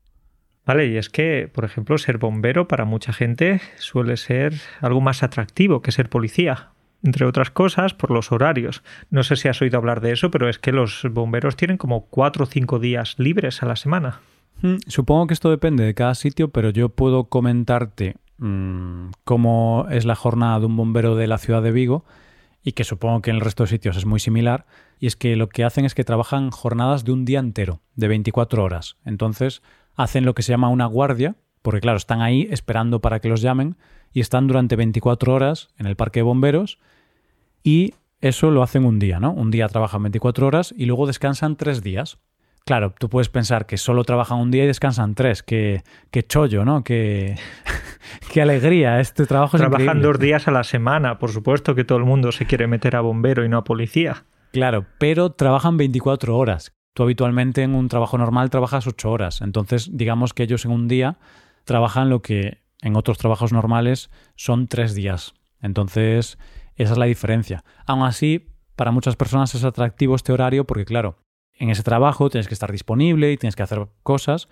Vale, 0.66 0.88
y 0.88 0.96
es 0.96 1.08
que, 1.08 1.48
por 1.52 1.64
ejemplo, 1.64 1.96
ser 1.96 2.18
bombero 2.18 2.66
para 2.66 2.84
mucha 2.84 3.12
gente 3.12 3.60
suele 3.78 4.16
ser 4.16 4.54
algo 4.80 5.00
más 5.00 5.22
atractivo 5.22 5.80
que 5.80 5.92
ser 5.92 6.08
policía. 6.08 6.70
Entre 7.04 7.24
otras 7.24 7.50
cosas, 7.50 7.94
por 7.94 8.10
los 8.10 8.32
horarios. 8.32 8.82
No 9.08 9.22
sé 9.22 9.36
si 9.36 9.46
has 9.46 9.62
oído 9.62 9.78
hablar 9.78 10.00
de 10.00 10.10
eso, 10.10 10.32
pero 10.32 10.48
es 10.48 10.58
que 10.58 10.72
los 10.72 11.06
bomberos 11.08 11.54
tienen 11.54 11.76
como 11.76 12.06
cuatro 12.06 12.44
o 12.44 12.46
cinco 12.46 12.80
días 12.80 13.14
libres 13.16 13.62
a 13.62 13.66
la 13.66 13.76
semana. 13.76 14.20
Hmm, 14.60 14.78
supongo 14.88 15.28
que 15.28 15.34
esto 15.34 15.50
depende 15.50 15.84
de 15.84 15.94
cada 15.94 16.16
sitio, 16.16 16.48
pero 16.48 16.70
yo 16.70 16.88
puedo 16.88 17.24
comentarte 17.24 18.16
mm, 18.38 19.10
cómo 19.22 19.86
es 19.90 20.04
la 20.04 20.16
jornada 20.16 20.58
de 20.58 20.66
un 20.66 20.76
bombero 20.76 21.14
de 21.14 21.28
la 21.28 21.38
ciudad 21.38 21.62
de 21.62 21.70
Vigo 21.70 22.04
y 22.64 22.72
que 22.72 22.82
supongo 22.82 23.22
que 23.22 23.30
en 23.30 23.36
el 23.36 23.42
resto 23.42 23.62
de 23.62 23.68
sitios 23.68 23.96
es 23.96 24.06
muy 24.06 24.18
similar. 24.18 24.66
Y 24.98 25.06
es 25.06 25.14
que 25.14 25.36
lo 25.36 25.48
que 25.48 25.62
hacen 25.62 25.84
es 25.84 25.94
que 25.94 26.02
trabajan 26.02 26.50
jornadas 26.50 27.04
de 27.04 27.12
un 27.12 27.24
día 27.24 27.38
entero, 27.38 27.82
de 27.94 28.08
24 28.08 28.64
horas. 28.64 28.96
Entonces, 29.04 29.62
hacen 29.96 30.24
lo 30.24 30.34
que 30.34 30.42
se 30.42 30.52
llama 30.52 30.68
una 30.68 30.86
guardia 30.86 31.36
porque 31.66 31.80
claro, 31.80 31.96
están 31.96 32.22
ahí 32.22 32.46
esperando 32.52 33.00
para 33.00 33.18
que 33.18 33.28
los 33.28 33.42
llamen 33.42 33.74
y 34.12 34.20
están 34.20 34.46
durante 34.46 34.76
24 34.76 35.34
horas 35.34 35.68
en 35.78 35.86
el 35.86 35.96
parque 35.96 36.20
de 36.20 36.22
bomberos 36.22 36.78
y 37.64 37.94
eso 38.20 38.52
lo 38.52 38.62
hacen 38.62 38.84
un 38.84 39.00
día, 39.00 39.18
¿no? 39.18 39.32
Un 39.32 39.50
día 39.50 39.66
trabajan 39.66 40.00
24 40.04 40.46
horas 40.46 40.72
y 40.76 40.86
luego 40.86 41.08
descansan 41.08 41.56
tres 41.56 41.82
días. 41.82 42.18
Claro, 42.64 42.94
tú 42.96 43.08
puedes 43.08 43.30
pensar 43.30 43.66
que 43.66 43.78
solo 43.78 44.04
trabajan 44.04 44.38
un 44.38 44.52
día 44.52 44.62
y 44.62 44.68
descansan 44.68 45.16
tres. 45.16 45.42
Qué, 45.42 45.82
qué 46.12 46.22
chollo, 46.22 46.64
¿no? 46.64 46.84
Qué, 46.84 47.34
qué 48.32 48.42
alegría. 48.42 49.00
Este 49.00 49.26
trabajo 49.26 49.56
es 49.56 49.60
Trabajan 49.60 50.00
dos 50.00 50.20
días 50.20 50.46
a 50.46 50.52
la 50.52 50.62
semana. 50.62 51.18
Por 51.18 51.32
supuesto 51.32 51.74
que 51.74 51.82
todo 51.82 51.98
el 51.98 52.04
mundo 52.04 52.30
se 52.30 52.46
quiere 52.46 52.68
meter 52.68 52.94
a 52.94 53.00
bombero 53.00 53.44
y 53.44 53.48
no 53.48 53.58
a 53.58 53.64
policía. 53.64 54.24
Claro, 54.52 54.86
pero 54.98 55.32
trabajan 55.32 55.76
24 55.76 56.38
horas. 56.38 56.76
Tú 56.96 57.02
habitualmente 57.02 57.62
en 57.62 57.74
un 57.74 57.88
trabajo 57.88 58.16
normal 58.16 58.48
trabajas 58.48 58.86
8 58.86 59.10
horas. 59.10 59.42
Entonces, 59.42 59.90
digamos 59.92 60.32
que 60.32 60.44
ellos 60.44 60.64
en 60.64 60.70
un 60.70 60.88
día 60.88 61.18
trabajan 61.64 62.08
lo 62.08 62.22
que 62.22 62.62
en 62.80 62.96
otros 62.96 63.18
trabajos 63.18 63.52
normales 63.52 64.08
son 64.34 64.66
tres 64.66 64.94
días. 64.94 65.34
Entonces, 65.60 66.38
esa 66.74 66.92
es 66.92 66.98
la 66.98 67.04
diferencia. 67.04 67.64
Aún 67.84 68.02
así, 68.02 68.46
para 68.76 68.92
muchas 68.92 69.14
personas 69.14 69.54
es 69.54 69.62
atractivo 69.62 70.16
este 70.16 70.32
horario 70.32 70.64
porque, 70.64 70.86
claro, 70.86 71.18
en 71.58 71.68
ese 71.68 71.82
trabajo 71.82 72.30
tienes 72.30 72.48
que 72.48 72.54
estar 72.54 72.72
disponible 72.72 73.30
y 73.30 73.36
tienes 73.36 73.56
que 73.56 73.62
hacer 73.62 73.86
cosas, 74.02 74.48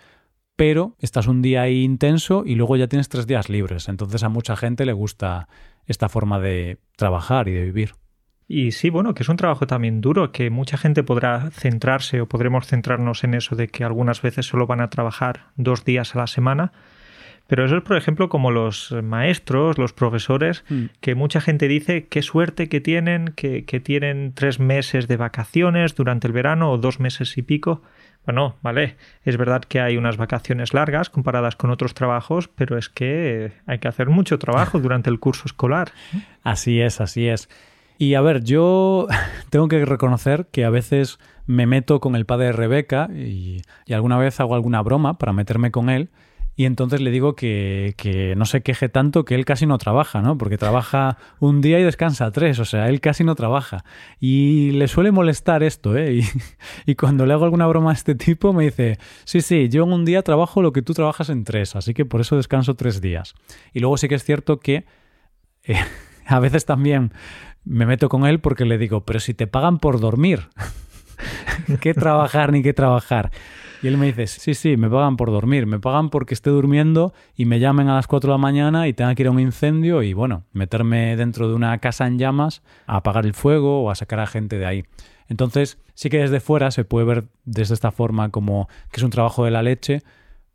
pero 0.54 0.96
estás 0.98 1.28
un 1.28 1.40
día 1.40 1.62
ahí 1.62 1.82
intenso 1.82 2.42
y 2.44 2.56
luego 2.56 2.76
ya 2.76 2.88
tienes 2.88 3.08
tres 3.08 3.26
días 3.26 3.48
libres. 3.48 3.88
Entonces 3.88 4.22
a 4.22 4.28
mucha 4.28 4.54
gente 4.54 4.84
le 4.84 4.92
gusta 4.92 5.48
esta 5.86 6.10
forma 6.10 6.38
de 6.40 6.78
trabajar 6.98 7.48
y 7.48 7.52
de 7.52 7.62
vivir. 7.62 7.94
Y 8.46 8.72
sí, 8.72 8.90
bueno, 8.90 9.14
que 9.14 9.22
es 9.22 9.28
un 9.28 9.36
trabajo 9.36 9.66
también 9.66 10.00
duro, 10.00 10.30
que 10.30 10.50
mucha 10.50 10.76
gente 10.76 11.02
podrá 11.02 11.50
centrarse 11.50 12.20
o 12.20 12.26
podremos 12.26 12.66
centrarnos 12.66 13.24
en 13.24 13.34
eso 13.34 13.56
de 13.56 13.68
que 13.68 13.84
algunas 13.84 14.20
veces 14.20 14.46
solo 14.46 14.66
van 14.66 14.80
a 14.80 14.90
trabajar 14.90 15.46
dos 15.56 15.84
días 15.84 16.14
a 16.14 16.18
la 16.18 16.26
semana, 16.26 16.72
pero 17.46 17.66
eso 17.66 17.76
es, 17.76 17.82
por 17.82 17.96
ejemplo, 17.96 18.28
como 18.28 18.50
los 18.50 18.92
maestros, 19.02 19.76
los 19.76 19.92
profesores, 19.92 20.64
mm. 20.68 20.84
que 21.00 21.14
mucha 21.14 21.40
gente 21.40 21.68
dice 21.68 22.06
qué 22.06 22.22
suerte 22.22 22.68
que 22.68 22.80
tienen, 22.80 23.32
que, 23.36 23.64
que, 23.64 23.80
tienen 23.80 24.32
tres 24.32 24.60
meses 24.60 25.08
de 25.08 25.16
vacaciones 25.16 25.94
durante 25.94 26.26
el 26.26 26.32
verano 26.32 26.70
o 26.70 26.78
dos 26.78 27.00
meses 27.00 27.36
y 27.36 27.42
pico. 27.42 27.82
Bueno, 28.24 28.56
vale, 28.62 28.96
es 29.24 29.36
verdad 29.36 29.62
que 29.62 29.80
hay 29.80 29.98
unas 29.98 30.16
vacaciones 30.16 30.72
largas 30.72 31.10
comparadas 31.10 31.56
con 31.56 31.70
otros 31.70 31.92
trabajos, 31.92 32.48
pero 32.48 32.78
es 32.78 32.88
que 32.88 33.52
hay 33.66 33.78
que 33.78 33.88
hacer 33.88 34.08
mucho 34.08 34.38
trabajo 34.38 34.78
durante 34.80 35.10
el 35.10 35.20
curso 35.20 35.42
escolar. 35.44 35.92
Así 36.42 36.80
es, 36.80 37.02
así 37.02 37.28
es. 37.28 37.50
Y 37.98 38.14
a 38.14 38.20
ver, 38.20 38.42
yo 38.42 39.06
tengo 39.50 39.68
que 39.68 39.84
reconocer 39.84 40.46
que 40.50 40.64
a 40.64 40.70
veces 40.70 41.18
me 41.46 41.66
meto 41.66 42.00
con 42.00 42.16
el 42.16 42.26
padre 42.26 42.46
de 42.46 42.52
Rebeca 42.52 43.08
y, 43.12 43.62
alguna 43.92 44.18
vez 44.18 44.40
hago 44.40 44.54
alguna 44.54 44.82
broma 44.82 45.18
para 45.18 45.32
meterme 45.32 45.70
con 45.70 45.90
él 45.90 46.10
y 46.56 46.66
entonces 46.66 47.00
le 47.00 47.10
digo 47.10 47.34
que, 47.34 47.94
que, 47.96 48.36
no 48.36 48.46
se 48.46 48.62
queje 48.62 48.88
tanto 48.88 49.24
que 49.24 49.34
él 49.34 49.44
casi 49.44 49.66
no 49.66 49.76
trabaja, 49.76 50.22
¿no? 50.22 50.38
Porque 50.38 50.56
trabaja 50.56 51.18
un 51.40 51.60
día 51.60 51.80
y 51.80 51.82
descansa 51.82 52.30
tres, 52.30 52.60
o 52.60 52.64
sea, 52.64 52.88
él 52.88 53.00
casi 53.00 53.24
no 53.24 53.34
trabaja. 53.34 53.84
Y 54.20 54.70
le 54.70 54.86
suele 54.86 55.10
molestar 55.10 55.64
esto, 55.64 55.96
¿eh? 55.96 56.12
Y, 56.86 56.92
y, 56.92 56.94
cuando 56.94 57.26
le 57.26 57.32
hago 57.34 57.44
alguna 57.44 57.66
broma 57.66 57.90
a 57.90 57.94
este 57.94 58.14
tipo 58.14 58.52
me 58.52 58.64
dice, 58.64 58.98
sí, 59.24 59.40
sí, 59.40 59.68
yo 59.68 59.82
en 59.82 59.92
un 59.92 60.04
día 60.04 60.22
trabajo 60.22 60.62
lo 60.62 60.72
que 60.72 60.82
tú 60.82 60.94
trabajas 60.94 61.28
en 61.28 61.42
tres, 61.42 61.74
así 61.74 61.92
que 61.92 62.04
por 62.04 62.20
eso 62.20 62.36
descanso 62.36 62.74
tres 62.74 63.00
días. 63.00 63.34
Y 63.72 63.80
luego 63.80 63.96
sí 63.96 64.06
que 64.06 64.14
es 64.14 64.22
cierto 64.22 64.60
que 64.60 64.84
eh, 65.64 65.76
a 66.26 66.38
veces 66.38 66.66
también 66.66 67.12
me 67.64 67.86
meto 67.86 68.08
con 68.08 68.26
él 68.26 68.40
porque 68.40 68.64
le 68.64 68.78
digo, 68.78 69.04
pero 69.04 69.20
si 69.20 69.34
te 69.34 69.46
pagan 69.46 69.78
por 69.78 70.00
dormir, 70.00 70.48
¿qué 71.80 71.94
trabajar 71.94 72.52
ni 72.52 72.62
qué 72.62 72.72
trabajar? 72.72 73.30
Y 73.82 73.88
él 73.88 73.98
me 73.98 74.06
dice, 74.06 74.26
sí, 74.26 74.54
sí, 74.54 74.78
me 74.78 74.88
pagan 74.88 75.18
por 75.18 75.30
dormir, 75.30 75.66
me 75.66 75.78
pagan 75.78 76.08
porque 76.08 76.32
esté 76.32 76.48
durmiendo 76.48 77.12
y 77.36 77.44
me 77.44 77.60
llamen 77.60 77.88
a 77.88 77.94
las 77.94 78.06
4 78.06 78.28
de 78.28 78.34
la 78.34 78.38
mañana 78.38 78.88
y 78.88 78.94
tenga 78.94 79.14
que 79.14 79.24
ir 79.24 79.28
a 79.28 79.30
un 79.30 79.40
incendio 79.40 80.02
y, 80.02 80.14
bueno, 80.14 80.44
meterme 80.52 81.16
dentro 81.16 81.48
de 81.48 81.54
una 81.54 81.76
casa 81.78 82.06
en 82.06 82.18
llamas 82.18 82.62
a 82.86 82.96
apagar 82.96 83.26
el 83.26 83.34
fuego 83.34 83.82
o 83.82 83.90
a 83.90 83.94
sacar 83.94 84.20
a 84.20 84.26
gente 84.26 84.56
de 84.58 84.64
ahí. 84.64 84.84
Entonces, 85.28 85.78
sí 85.92 86.08
que 86.08 86.18
desde 86.18 86.40
fuera 86.40 86.70
se 86.70 86.84
puede 86.84 87.06
ver 87.06 87.24
desde 87.44 87.74
esta 87.74 87.90
forma 87.90 88.30
como 88.30 88.68
que 88.90 89.00
es 89.00 89.02
un 89.02 89.10
trabajo 89.10 89.44
de 89.44 89.50
la 89.50 89.62
leche, 89.62 90.02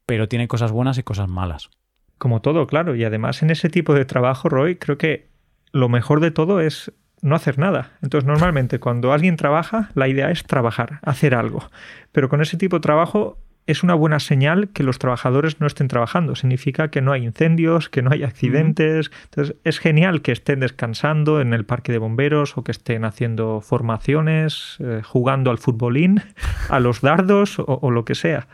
pero 0.05 0.27
tiene 0.27 0.47
cosas 0.47 0.71
buenas 0.71 0.97
y 0.97 1.03
cosas 1.03 1.27
malas. 1.29 1.69
Como 2.17 2.41
todo, 2.41 2.65
claro. 2.67 2.95
Y 2.95 3.03
además 3.03 3.43
en 3.43 3.51
ese 3.51 3.69
tipo 3.69 3.93
de 3.93 4.05
trabajo, 4.05 4.49
Roy, 4.49 4.75
creo 4.75 4.97
que 4.97 5.29
lo 5.71 5.87
mejor 5.87 6.19
de 6.19 6.31
todo 6.31 6.61
es 6.61 6.91
no 7.21 7.35
hacer 7.35 7.57
nada. 7.57 7.91
Entonces, 8.01 8.27
normalmente 8.27 8.79
cuando 8.79 9.13
alguien 9.13 9.35
trabaja, 9.35 9.89
la 9.95 10.07
idea 10.07 10.31
es 10.31 10.43
trabajar, 10.43 10.99
hacer 11.01 11.35
algo. 11.35 11.69
Pero 12.11 12.29
con 12.29 12.41
ese 12.41 12.57
tipo 12.57 12.77
de 12.77 12.81
trabajo 12.81 13.37
es 13.67 13.83
una 13.83 13.93
buena 13.93 14.19
señal 14.19 14.69
que 14.69 14.81
los 14.81 14.97
trabajadores 14.97 15.59
no 15.59 15.67
estén 15.67 15.87
trabajando. 15.87 16.35
Significa 16.35 16.89
que 16.89 17.01
no 17.01 17.11
hay 17.11 17.23
incendios, 17.23 17.87
que 17.87 18.01
no 18.01 18.11
hay 18.11 18.23
accidentes. 18.23 19.11
Entonces, 19.25 19.55
es 19.63 19.79
genial 19.79 20.21
que 20.21 20.31
estén 20.31 20.59
descansando 20.61 21.39
en 21.39 21.53
el 21.53 21.65
parque 21.65 21.91
de 21.91 21.99
bomberos 21.99 22.57
o 22.57 22.63
que 22.63 22.71
estén 22.71 23.05
haciendo 23.05 23.61
formaciones, 23.61 24.77
eh, 24.79 25.01
jugando 25.03 25.51
al 25.51 25.59
futbolín, 25.59 26.23
a 26.69 26.79
los 26.79 27.01
dardos 27.01 27.59
o, 27.59 27.65
o 27.81 27.91
lo 27.91 28.05
que 28.05 28.15
sea. 28.15 28.47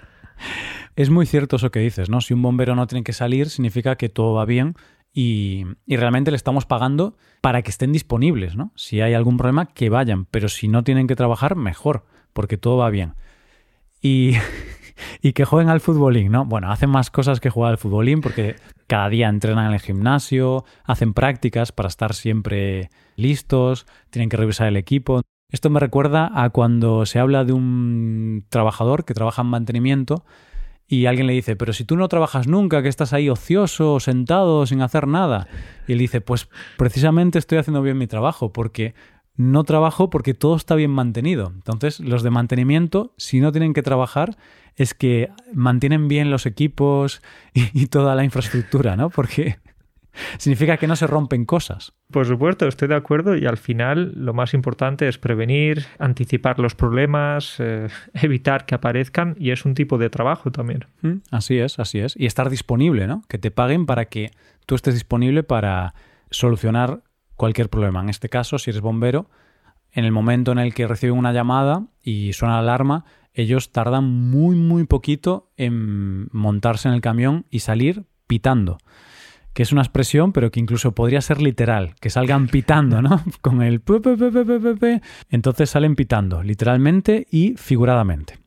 Es 0.98 1.10
muy 1.10 1.26
cierto 1.26 1.56
eso 1.56 1.72
que 1.72 1.80
dices, 1.80 2.10
¿no? 2.10 2.20
Si 2.20 2.34
un 2.34 2.42
bombero 2.42 2.76
no 2.76 2.88
tiene 2.88 3.04
que 3.04 3.14
salir, 3.14 3.50
significa 3.50 3.96
que 3.96 4.10
todo 4.10 4.34
va 4.34 4.46
bien 4.46 4.76
y, 5.18 5.64
realmente 5.88 6.30
le 6.30 6.38
estamos 6.38 6.66
pagando 6.66 7.16
para 7.40 7.62
que 7.62 7.72
estén 7.72 7.94
disponibles, 7.94 8.58
¿no? 8.58 8.74
Si 8.76 9.00
hay 9.00 9.14
algún 9.14 9.38
problema, 9.38 9.68
que 9.68 9.90
vayan, 9.90 10.26
pero 10.26 10.50
si 10.50 10.68
no 10.68 10.84
tienen 10.84 11.08
que 11.08 11.16
trabajar, 11.16 11.56
mejor, 11.56 12.06
porque 12.34 12.58
todo 12.58 12.76
va 12.76 12.90
bien. 12.90 13.14
Y, 14.02 14.34
y 15.22 15.32
que 15.32 15.46
jueguen 15.46 15.70
al 15.70 15.80
futbolín, 15.80 16.34
¿no? 16.34 16.44
Bueno, 16.44 16.70
hacen 16.70 16.90
más 16.90 17.12
cosas 17.12 17.40
que 17.40 17.50
jugar 17.50 17.72
al 17.72 17.78
futbolín 17.78 18.20
porque 18.20 18.58
cada 18.88 19.08
día 19.08 19.30
entrenan 19.30 19.68
en 19.68 19.74
el 19.74 19.80
gimnasio, 19.80 20.66
hacen 20.84 21.14
prácticas 21.14 21.72
para 21.72 21.88
estar 21.88 22.14
siempre 22.14 22.90
listos, 23.16 23.88
tienen 24.10 24.28
que 24.28 24.36
revisar 24.36 24.68
el 24.68 24.76
equipo. 24.76 25.22
Esto 25.50 25.70
me 25.70 25.80
recuerda 25.80 26.30
a 26.34 26.50
cuando 26.50 27.06
se 27.06 27.20
habla 27.20 27.46
de 27.46 27.54
un 27.54 28.46
trabajador 28.50 29.06
que 29.06 29.14
trabaja 29.14 29.44
en 29.44 29.48
mantenimiento 29.48 30.26
y 30.88 31.08
alguien 31.08 31.28
le 31.28 31.34
dice, 31.34 31.56
pero 31.56 31.74
si 31.74 31.84
tú 31.84 31.96
no 31.98 32.08
trabajas 32.08 32.48
nunca, 32.48 32.84
que 32.84 32.90
estás 32.90 33.14
ahí 33.14 33.30
ocioso, 33.30 34.00
sentado, 34.00 34.66
sin 34.68 34.82
hacer 34.82 35.08
nada. 35.08 35.48
Y 35.88 35.94
él 35.94 36.00
dice, 36.00 36.22
pues 36.22 36.48
precisamente 36.78 37.40
estoy 37.40 37.58
haciendo 37.58 37.82
bien 37.82 37.98
mi 37.98 38.08
trabajo, 38.08 38.54
porque 38.54 38.94
no 39.36 39.64
trabajo 39.64 40.10
porque 40.10 40.34
todo 40.34 40.56
está 40.56 40.76
bien 40.76 40.92
mantenido. 40.92 41.52
Entonces, 41.56 42.00
los 42.00 42.24
de 42.24 42.30
mantenimiento, 42.30 43.14
si 43.18 43.40
no 43.40 43.52
tienen 43.52 43.74
que 43.74 43.82
trabajar, 43.82 44.38
es 44.76 44.94
que 44.94 45.30
mantienen 45.54 46.08
bien 46.08 46.30
los 46.30 46.46
equipos 46.46 47.22
y, 47.54 47.68
y 47.74 47.88
toda 47.88 48.16
la 48.16 48.24
infraestructura, 48.24 48.96
¿no? 48.96 49.10
Porque 49.10 49.58
significa 50.38 50.78
que 50.78 50.88
no 50.88 50.96
se 50.96 51.08
rompen 51.08 51.46
cosas. 51.46 51.94
Por 52.12 52.26
supuesto, 52.26 52.68
estoy 52.68 52.88
de 52.88 52.96
acuerdo 52.96 53.36
y 53.36 53.46
al 53.46 53.58
final 53.58 54.14
lo 54.16 54.34
más 54.34 54.54
importante 54.54 55.08
es 55.08 55.18
prevenir, 55.18 55.86
anticipar 56.00 56.60
los 56.60 56.76
problemas, 56.76 57.56
eh, 57.60 57.88
evitar 58.14 58.66
que 58.66 58.76
aparezcan 58.76 59.36
y 59.40 59.52
es 59.52 59.66
un 59.66 59.74
tipo 59.74 59.98
de 59.98 60.10
trabajo 60.10 60.52
también. 60.52 60.86
Mm, 61.02 61.18
así 61.32 61.58
es, 61.58 61.80
así 61.80 62.00
es. 62.00 62.16
Y 62.18 62.26
estar 62.26 62.50
disponible, 62.50 63.08
¿no? 63.08 63.24
Que 63.28 63.38
te 63.38 63.52
paguen 63.52 63.86
para 63.86 64.06
que 64.06 64.32
tú 64.66 64.76
estés 64.76 64.94
disponible 64.94 65.44
para 65.44 65.94
solucionar 66.30 67.02
cualquier 67.36 67.70
problema. 67.70 68.02
En 68.02 68.10
este 68.10 68.30
caso, 68.30 68.58
si 68.58 68.72
eres 68.72 68.82
bombero, 68.82 69.30
en 69.92 70.06
el 70.06 70.12
momento 70.12 70.52
en 70.52 70.60
el 70.60 70.74
que 70.74 70.88
reciben 70.88 71.18
una 71.18 71.32
llamada 71.32 71.88
y 72.02 72.34
suena 72.34 72.56
la 72.56 72.60
alarma, 72.60 73.06
ellos 73.34 73.72
tardan 73.72 74.06
muy, 74.06 74.56
muy 74.56 74.86
poquito 74.86 75.52
en 75.58 76.28
montarse 76.32 76.88
en 76.88 76.94
el 76.94 77.02
camión 77.02 77.46
y 77.50 77.60
salir 77.60 78.06
pitando 78.28 78.78
que 79.56 79.64
es 79.64 79.72
una 79.72 79.82
expresión, 79.82 80.34
pero 80.34 80.52
que 80.52 80.60
incluso 80.60 80.94
podría 80.94 81.22
ser 81.22 81.42
literal, 81.42 81.96
que 82.02 82.10
salgan 82.10 82.48
pitando, 82.48 83.02
¿no? 83.02 83.24
Con 83.42 83.62
el 83.64 83.82
entonces 85.32 85.70
salen 85.70 85.96
pitando, 85.96 86.44
literalmente 86.44 87.26
y 87.32 87.56
figuradamente. 87.56 88.38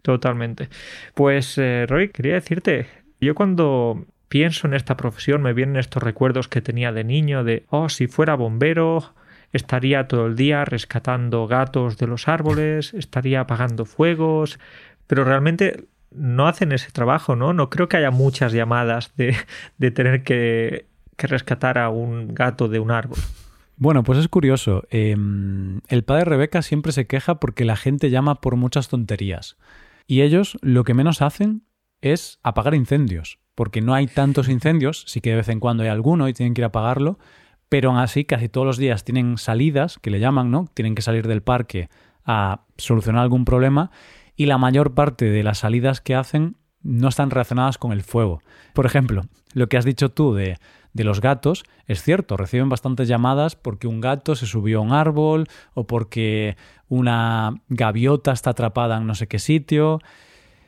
Totalmente. 0.00 0.68
Pues, 1.14 1.58
eh, 1.58 1.86
Roy, 1.88 2.10
quería 2.10 2.34
decirte, 2.34 2.86
yo 3.20 3.34
cuando 3.34 4.06
pienso 4.28 4.68
en 4.68 4.74
esta 4.74 4.96
profesión 4.96 5.42
me 5.42 5.54
vienen 5.54 5.76
estos 5.76 6.02
recuerdos 6.02 6.46
que 6.46 6.60
tenía 6.60 6.92
de 6.92 7.02
niño 7.02 7.42
de, 7.42 7.64
oh, 7.70 7.88
si 7.88 8.06
fuera 8.06 8.36
bombero, 8.36 9.12
estaría 9.52 10.06
todo 10.06 10.26
el 10.26 10.36
día 10.36 10.64
rescatando 10.64 11.48
gatos 11.48 11.98
de 11.98 12.06
los 12.06 12.28
árboles, 12.28 12.94
estaría 12.94 13.40
apagando 13.40 13.86
fuegos, 13.86 14.60
pero 15.08 15.24
realmente 15.24 15.88
no 16.14 16.46
hacen 16.46 16.72
ese 16.72 16.90
trabajo, 16.90 17.36
¿no? 17.36 17.52
No 17.52 17.70
creo 17.70 17.88
que 17.88 17.96
haya 17.96 18.10
muchas 18.10 18.52
llamadas 18.52 19.12
de, 19.16 19.36
de 19.78 19.90
tener 19.90 20.22
que, 20.22 20.86
que, 21.16 21.26
rescatar 21.26 21.78
a 21.78 21.88
un 21.88 22.34
gato 22.34 22.68
de 22.68 22.78
un 22.78 22.90
árbol. 22.90 23.18
Bueno, 23.76 24.04
pues 24.04 24.18
es 24.18 24.28
curioso. 24.28 24.84
Eh, 24.90 25.16
el 25.88 26.04
padre 26.04 26.24
Rebeca 26.24 26.62
siempre 26.62 26.92
se 26.92 27.06
queja 27.06 27.40
porque 27.40 27.64
la 27.64 27.76
gente 27.76 28.10
llama 28.10 28.40
por 28.40 28.56
muchas 28.56 28.88
tonterías. 28.88 29.56
Y 30.06 30.22
ellos 30.22 30.58
lo 30.60 30.84
que 30.84 30.94
menos 30.94 31.22
hacen 31.22 31.62
es 32.00 32.38
apagar 32.42 32.74
incendios, 32.74 33.38
porque 33.54 33.80
no 33.80 33.94
hay 33.94 34.06
tantos 34.06 34.48
incendios, 34.48 35.04
sí 35.06 35.20
que 35.20 35.30
de 35.30 35.36
vez 35.36 35.48
en 35.48 35.60
cuando 35.60 35.82
hay 35.82 35.88
alguno 35.88 36.28
y 36.28 36.34
tienen 36.34 36.54
que 36.54 36.60
ir 36.60 36.64
a 36.64 36.68
apagarlo, 36.68 37.18
pero 37.68 37.90
aún 37.90 37.98
así 37.98 38.24
casi 38.24 38.48
todos 38.48 38.66
los 38.66 38.76
días 38.76 39.04
tienen 39.04 39.38
salidas, 39.38 39.98
que 39.98 40.10
le 40.10 40.20
llaman, 40.20 40.50
¿no? 40.50 40.68
Tienen 40.74 40.94
que 40.94 41.02
salir 41.02 41.26
del 41.26 41.42
parque 41.42 41.88
a 42.26 42.60
solucionar 42.76 43.22
algún 43.22 43.44
problema 43.44 43.90
y 44.36 44.46
la 44.46 44.58
mayor 44.58 44.94
parte 44.94 45.26
de 45.30 45.42
las 45.42 45.58
salidas 45.58 46.00
que 46.00 46.14
hacen 46.14 46.56
no 46.82 47.08
están 47.08 47.30
relacionadas 47.30 47.78
con 47.78 47.92
el 47.92 48.02
fuego. 48.02 48.42
Por 48.74 48.86
ejemplo, 48.86 49.22
lo 49.54 49.68
que 49.68 49.76
has 49.76 49.84
dicho 49.84 50.10
tú 50.10 50.34
de, 50.34 50.58
de 50.92 51.04
los 51.04 51.20
gatos, 51.20 51.64
es 51.86 52.02
cierto, 52.02 52.36
reciben 52.36 52.68
bastantes 52.68 53.08
llamadas 53.08 53.56
porque 53.56 53.86
un 53.86 54.00
gato 54.00 54.34
se 54.34 54.46
subió 54.46 54.78
a 54.78 54.82
un 54.82 54.92
árbol 54.92 55.48
o 55.74 55.86
porque 55.86 56.56
una 56.88 57.60
gaviota 57.68 58.32
está 58.32 58.50
atrapada 58.50 58.98
en 58.98 59.06
no 59.06 59.14
sé 59.14 59.26
qué 59.26 59.38
sitio. 59.38 60.00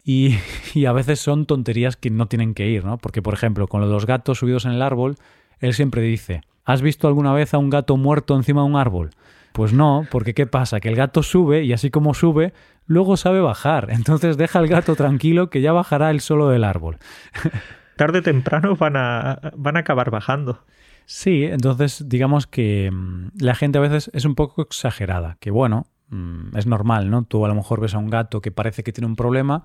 Y, 0.05 0.37
y, 0.75 0.87
a 0.87 0.93
veces 0.93 1.21
son 1.21 1.47
tonterías 1.47 1.97
que 1.97 2.11
no 2.11 2.27
tienen 2.27 2.55
que 2.55 2.69
ir, 2.69 2.85
¿no? 2.85 2.99
Porque, 2.99 3.23
por 3.23 3.35
ejemplo, 3.35 3.67
con 3.67 3.89
los 3.89 4.07
gatos 4.07 4.39
subidos 4.39 4.65
en 4.65 4.73
el 4.73 4.83
árbol, 4.83 5.17
él 5.59 5.75
siempre 5.75 6.03
dice, 6.03 6.43
¿has 6.65 6.83
visto 6.83 7.09
alguna 7.09 7.33
vez 7.33 7.55
a 7.55 7.59
un 7.59 7.71
gato 7.71 7.97
muerto 7.97 8.37
encima 8.37 8.63
de 8.63 8.69
un 8.69 8.77
árbol? 8.77 9.11
Pues 9.57 9.73
no, 9.73 10.07
porque 10.11 10.35
¿qué 10.35 10.47
pasa? 10.47 10.81
Que 10.81 10.91
el 10.91 10.97
gato 10.97 11.23
sube 11.23 11.65
y 11.65 11.73
así 11.73 11.91
como 11.91 12.13
sube, 12.13 12.53
luego 12.85 13.17
sabe 13.17 13.41
bajar. 13.41 13.89
Entonces 13.91 14.37
deja 14.37 14.59
al 14.59 14.69
gato 14.69 14.97
tranquilo 14.97 15.49
que 15.49 15.63
ya 15.63 15.73
bajará 15.73 16.11
él 16.11 16.21
solo 16.21 16.51
del 16.51 16.63
árbol. 16.63 16.99
Tarde 17.97 18.19
o 18.19 18.23
temprano 18.23 18.77
van 18.77 18.97
a, 18.99 19.41
van 19.57 19.79
a 19.79 19.81
acabar 19.81 20.11
bajando. 20.11 20.63
Sí, 21.07 21.45
entonces 21.45 22.07
digamos 22.07 22.47
que 22.47 22.91
mm, 22.93 23.29
la 23.41 23.55
gente 23.55 23.79
a 23.79 23.81
veces 23.81 24.11
es 24.13 24.27
un 24.27 24.35
poco 24.35 24.61
exagerada, 24.61 25.39
que 25.41 25.51
bueno, 25.51 25.87
mm, 26.11 26.55
es 26.59 26.67
normal, 26.67 27.09
¿no? 27.09 27.25
Tú 27.25 27.43
a 27.47 27.49
lo 27.49 27.55
mejor 27.55 27.81
ves 27.81 27.95
a 27.95 27.99
un 27.99 28.11
gato 28.11 28.43
que 28.43 28.51
parece 28.51 28.83
que 28.83 28.93
tiene 28.93 29.07
un 29.07 29.17
problema, 29.17 29.65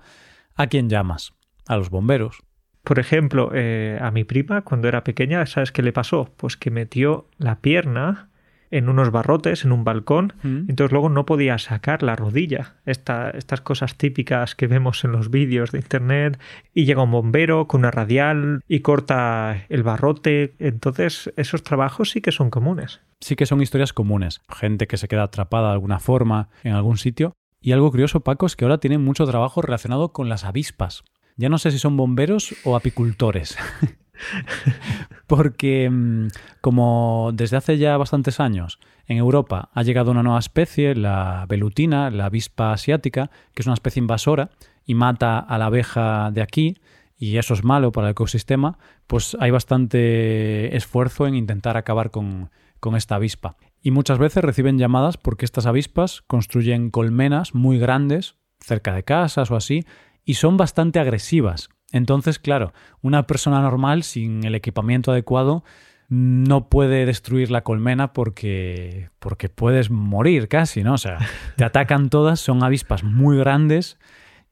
¿a 0.54 0.68
quién 0.68 0.88
llamas? 0.88 1.34
A 1.66 1.76
los 1.76 1.90
bomberos. 1.90 2.38
Por 2.84 2.98
ejemplo, 2.98 3.50
eh, 3.52 3.98
a 4.00 4.10
mi 4.10 4.24
prima 4.24 4.62
cuando 4.62 4.88
era 4.88 5.04
pequeña, 5.04 5.44
¿sabes 5.44 5.70
qué 5.70 5.82
le 5.82 5.92
pasó? 5.92 6.30
Pues 6.38 6.56
que 6.56 6.70
metió 6.70 7.28
la 7.36 7.60
pierna 7.60 8.30
en 8.72 8.88
unos 8.88 9.12
barrotes, 9.12 9.64
en 9.64 9.70
un 9.70 9.84
balcón, 9.84 10.32
Mm. 10.42 10.68
entonces 10.68 10.90
luego 10.90 11.08
no 11.08 11.24
podía 11.24 11.58
sacar 11.58 12.02
la 12.02 12.16
rodilla. 12.16 12.74
Esta- 12.84 13.30
estas 13.30 13.60
cosas 13.60 13.96
típicas 13.96 14.56
que 14.56 14.66
vemos 14.66 15.04
en 15.04 15.12
los 15.12 15.30
vídeos 15.30 15.70
de 15.70 15.78
internet, 15.78 16.40
y 16.74 16.84
llega 16.84 17.02
un 17.04 17.12
bombero 17.12 17.68
con 17.68 17.82
una 17.82 17.90
radial 17.92 18.62
y 18.66 18.80
corta 18.80 19.64
el 19.68 19.82
barrote. 19.84 20.54
Entonces, 20.58 21.32
esos 21.36 21.62
trabajos 21.62 22.10
sí 22.10 22.20
que 22.20 22.32
son 22.32 22.50
comunes. 22.50 23.00
Sí 23.20 23.36
que 23.36 23.46
son 23.46 23.62
historias 23.62 23.92
comunes. 23.92 24.40
Gente 24.48 24.86
que 24.88 24.96
se 24.96 25.06
queda 25.06 25.22
atrapada 25.22 25.68
de 25.68 25.74
alguna 25.74 26.00
forma 26.00 26.48
en 26.64 26.72
algún 26.72 26.96
sitio. 26.98 27.34
Y 27.60 27.70
algo 27.70 27.90
curioso, 27.92 28.20
Paco, 28.20 28.46
es 28.46 28.56
que 28.56 28.64
ahora 28.64 28.78
tienen 28.78 29.04
mucho 29.04 29.24
trabajo 29.26 29.62
relacionado 29.62 30.12
con 30.12 30.28
las 30.28 30.44
avispas. 30.44 31.04
Ya 31.36 31.48
no 31.48 31.58
sé 31.58 31.70
si 31.70 31.78
son 31.78 31.96
bomberos 31.96 32.54
o 32.64 32.74
apicultores. 32.74 33.56
Porque 35.26 35.88
mm, 35.90 36.28
como 36.60 37.30
desde 37.34 37.56
hace 37.56 37.78
ya 37.78 37.96
bastantes 37.96 38.40
años 38.40 38.78
en 39.06 39.18
Europa 39.18 39.70
ha 39.74 39.82
llegado 39.82 40.10
una 40.10 40.22
nueva 40.22 40.38
especie, 40.38 40.94
la 40.94 41.46
velutina, 41.48 42.10
la 42.10 42.26
avispa 42.26 42.72
asiática, 42.72 43.30
que 43.54 43.62
es 43.62 43.66
una 43.66 43.74
especie 43.74 44.00
invasora 44.00 44.50
y 44.84 44.94
mata 44.94 45.38
a 45.38 45.58
la 45.58 45.66
abeja 45.66 46.30
de 46.32 46.42
aquí, 46.42 46.76
y 47.16 47.36
eso 47.36 47.54
es 47.54 47.62
malo 47.62 47.92
para 47.92 48.08
el 48.08 48.12
ecosistema, 48.12 48.78
pues 49.06 49.36
hay 49.38 49.52
bastante 49.52 50.76
esfuerzo 50.76 51.26
en 51.26 51.36
intentar 51.36 51.76
acabar 51.76 52.10
con, 52.10 52.50
con 52.80 52.96
esta 52.96 53.14
avispa. 53.14 53.56
Y 53.80 53.92
muchas 53.92 54.18
veces 54.18 54.42
reciben 54.42 54.76
llamadas 54.76 55.18
porque 55.18 55.44
estas 55.44 55.66
avispas 55.66 56.22
construyen 56.22 56.90
colmenas 56.90 57.54
muy 57.54 57.78
grandes 57.78 58.34
cerca 58.58 58.92
de 58.92 59.04
casas 59.04 59.50
o 59.50 59.56
así 59.56 59.84
y 60.24 60.34
son 60.34 60.56
bastante 60.56 60.98
agresivas. 60.98 61.68
Entonces, 61.92 62.38
claro, 62.38 62.72
una 63.00 63.26
persona 63.26 63.60
normal 63.60 64.02
sin 64.02 64.44
el 64.44 64.54
equipamiento 64.54 65.12
adecuado 65.12 65.62
no 66.08 66.68
puede 66.68 67.06
destruir 67.06 67.50
la 67.50 67.62
colmena 67.62 68.12
porque 68.12 69.08
porque 69.18 69.48
puedes 69.48 69.90
morir 69.90 70.48
casi, 70.48 70.82
¿no? 70.82 70.94
O 70.94 70.98
sea, 70.98 71.18
te 71.56 71.64
atacan 71.64 72.10
todas, 72.10 72.40
son 72.40 72.62
avispas 72.62 73.04
muy 73.04 73.38
grandes 73.38 73.98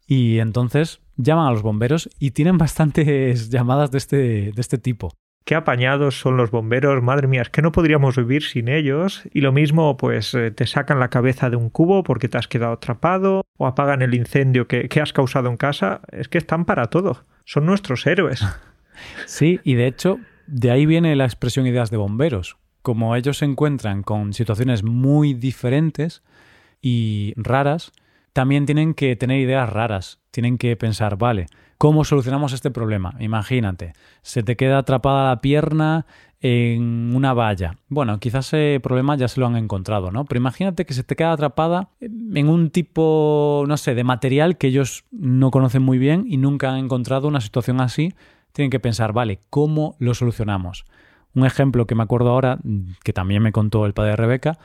y 0.07 0.39
entonces 0.39 1.01
llaman 1.17 1.49
a 1.49 1.51
los 1.51 1.63
bomberos 1.63 2.09
y 2.19 2.31
tienen 2.31 2.59
bastantes 2.59 3.51
llamadas 3.51 3.91
de 3.91 3.99
este, 3.99 4.17
de 4.17 4.61
este 4.61 4.79
tipo. 4.79 5.13
Qué 5.45 5.55
apañados 5.55 6.19
son 6.19 6.37
los 6.37 6.51
bomberos, 6.51 7.03
madre 7.03 7.27
mía, 7.27 7.43
es 7.43 7.51
que 7.51 7.63
no 7.63 7.73
podríamos 7.73 8.17
vivir 8.17 8.43
sin 8.43 8.69
ellos. 8.69 9.23
Y 9.33 9.41
lo 9.41 9.53
mismo, 9.53 9.97
pues 9.97 10.35
eh, 10.35 10.51
te 10.51 10.67
sacan 10.67 11.01
la 11.01 11.09
cabeza 11.09 11.51
de 11.51 11.57
un 11.57 11.71
cubo 11.71 12.05
porque 12.05 12.29
te 12.29 12.39
has 12.39 12.47
quedado 12.47 12.75
atrapado, 12.75 13.43
o 13.57 13.67
apagan 13.67 14.03
el 14.03 14.15
incendio 14.15 14.69
que, 14.69 14.89
que 14.89 15.01
has 15.01 15.13
causado 15.13 15.49
en 15.49 15.57
casa. 15.57 16.03
Es 16.13 16.29
que 16.29 16.39
están 16.39 16.67
para 16.67 16.87
todo. 16.87 17.25
Son 17.51 17.67
nuestros 17.67 18.07
héroes. 18.07 18.47
Sí, 19.25 19.61
y 19.65 19.75
de 19.75 19.87
hecho, 19.87 20.21
de 20.47 20.71
ahí 20.71 20.85
viene 20.85 21.17
la 21.17 21.25
expresión 21.25 21.67
ideas 21.67 21.91
de 21.91 21.97
bomberos. 21.97 22.59
Como 22.83 23.17
ellos 23.17 23.39
se 23.39 23.47
encuentran 23.47 24.03
con 24.03 24.35
situaciones 24.35 24.85
muy 24.85 25.33
diferentes 25.33 26.23
y 26.83 27.33
raras, 27.37 27.93
también 28.35 28.67
tienen 28.67 28.93
que 28.93 29.17
tener 29.17 29.41
ideas 29.41 29.71
raras. 29.71 30.21
Tienen 30.33 30.59
que 30.59 30.77
pensar, 30.77 31.17
vale, 31.17 31.47
¿cómo 31.79 32.05
solucionamos 32.05 32.53
este 32.53 32.71
problema? 32.71 33.15
Imagínate, 33.21 33.95
se 34.21 34.43
te 34.43 34.57
queda 34.57 34.77
atrapada 34.77 35.31
la 35.31 35.41
pierna 35.41 36.05
en 36.41 37.15
una 37.15 37.35
valla. 37.35 37.77
Bueno, 37.89 38.19
quizás 38.19 38.47
ese 38.49 38.81
problema 38.81 39.17
ya 39.17 39.29
se 39.29 39.41
lo 39.41 39.47
han 39.47 39.57
encontrado, 39.57 40.11
¿no? 40.11 40.25
Pero 40.25 40.41
imagínate 40.41 40.87
que 40.87 40.95
se 40.95 41.05
te 41.05 41.15
queda 41.15 41.33
atrapada 41.33 41.91
en 42.01 42.49
un 42.49 42.71
tipo, 42.71 43.65
no 43.69 43.77
sé, 43.77 43.95
de 43.95 44.05
material 44.05 44.57
que 44.57 44.69
ellos 44.69 45.05
no 45.11 45.51
conocen 45.51 45.83
muy 45.83 45.99
bien 45.99 46.25
y 46.27 46.39
nunca 46.39 46.71
han 46.71 46.79
encontrado 46.79 47.29
una 47.29 47.43
situación 47.43 47.81
así. 47.81 48.15
Tienen 48.53 48.71
que 48.71 48.81
pensar, 48.81 49.13
vale, 49.13 49.41
¿cómo 49.51 49.97
lo 49.99 50.15
solucionamos? 50.15 50.87
Un 51.35 51.45
ejemplo 51.45 51.87
que 51.87 51.95
me 51.95 52.03
acuerdo 52.03 52.31
ahora, 52.31 52.59
que 53.05 53.13
también 53.13 53.43
me 53.43 53.53
contó 53.53 53.85
el 53.85 53.93
padre 53.93 54.13
de 54.13 54.17
Rebeca, 54.17 54.59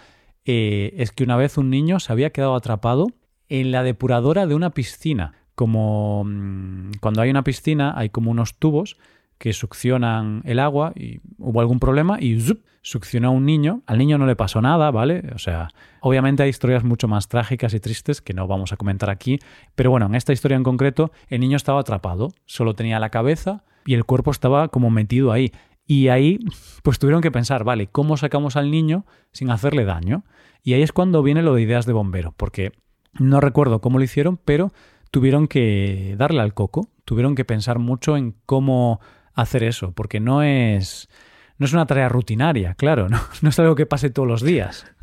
eh, 0.46 0.94
es 0.98 1.12
que 1.12 1.24
una 1.24 1.36
vez 1.36 1.58
un 1.58 1.70
niño 1.70 2.00
se 2.00 2.12
había 2.12 2.30
quedado 2.30 2.56
atrapado 2.56 3.08
en 3.50 3.72
la 3.72 3.84
depuradora 3.84 4.48
de 4.48 4.56
una 4.56 4.70
piscina. 4.70 5.34
Como 5.56 6.24
mmm, 6.26 6.92
cuando 7.02 7.22
hay 7.22 7.30
una 7.30 7.44
piscina 7.44 7.94
hay 7.98 8.10
como 8.10 8.32
unos 8.32 8.56
tubos 8.56 8.98
que 9.38 9.54
succionan 9.54 10.42
el 10.46 10.60
agua 10.60 10.94
y 10.96 11.20
hubo 11.38 11.60
algún 11.60 11.80
problema 11.80 12.18
y 12.20 12.40
¡zup! 12.40 12.64
succionó 12.86 13.30
a 13.30 13.32
un 13.32 13.46
niño. 13.46 13.82
Al 13.88 13.98
niño 13.98 14.20
no 14.20 14.28
le 14.28 14.36
pasó 14.36 14.62
nada, 14.62 14.92
¿vale? 14.92 15.32
O 15.34 15.40
sea, 15.40 15.70
obviamente 16.02 16.44
hay 16.44 16.50
historias 16.50 16.84
mucho 16.84 17.08
más 17.08 17.28
trágicas 17.28 17.74
y 17.74 17.80
tristes 17.80 18.22
que 18.22 18.34
no 18.34 18.48
vamos 18.48 18.74
a 18.74 18.78
comentar 18.78 19.10
aquí, 19.10 19.40
pero 19.74 19.90
bueno, 19.90 20.06
en 20.06 20.14
esta 20.14 20.34
historia 20.34 20.56
en 20.56 20.64
concreto 20.64 21.12
el 21.28 21.42
niño 21.42 21.58
estaba 21.58 21.80
atrapado, 21.80 22.32
solo 22.46 22.76
tenía 22.76 23.00
la 23.00 23.10
cabeza 23.10 23.64
y 23.88 23.96
el 23.96 24.06
cuerpo 24.06 24.30
estaba 24.30 24.68
como 24.68 24.92
metido 24.92 25.32
ahí. 25.32 25.52
Y 25.88 26.10
ahí 26.10 26.40
pues 26.84 27.00
tuvieron 27.00 27.22
que 27.22 27.32
pensar, 27.32 27.64
vale, 27.64 27.88
¿cómo 27.88 28.18
sacamos 28.18 28.56
al 28.56 28.70
niño 28.70 29.06
sin 29.32 29.50
hacerle 29.50 29.84
daño? 29.84 30.24
Y 30.62 30.74
ahí 30.74 30.84
es 30.84 30.92
cuando 30.92 31.24
viene 31.24 31.42
lo 31.42 31.56
de 31.56 31.64
ideas 31.64 31.88
de 31.88 31.94
bombero, 31.94 32.34
porque 32.38 32.72
no 33.14 33.40
recuerdo 33.40 33.82
cómo 33.82 33.98
lo 33.98 34.04
hicieron, 34.04 34.38
pero 34.38 34.72
tuvieron 35.10 35.48
que 35.48 36.16
darle 36.20 36.42
al 36.42 36.54
coco, 36.54 36.90
tuvieron 37.04 37.34
que 37.34 37.46
pensar 37.46 37.80
mucho 37.80 38.16
en 38.16 38.36
cómo 38.46 39.00
hacer 39.36 39.64
eso, 39.64 39.92
porque 39.92 40.20
no 40.20 40.44
es 40.44 41.10
no 41.58 41.66
es 41.66 41.74
una 41.74 41.86
tarea 41.86 42.10
rutinaria, 42.10 42.74
claro, 42.74 43.08
no, 43.10 43.22
no 43.42 43.50
es 43.50 43.60
algo 43.60 43.76
que 43.76 43.86
pase 43.86 44.10
todos 44.10 44.28
los 44.28 44.42
días. 44.42 44.86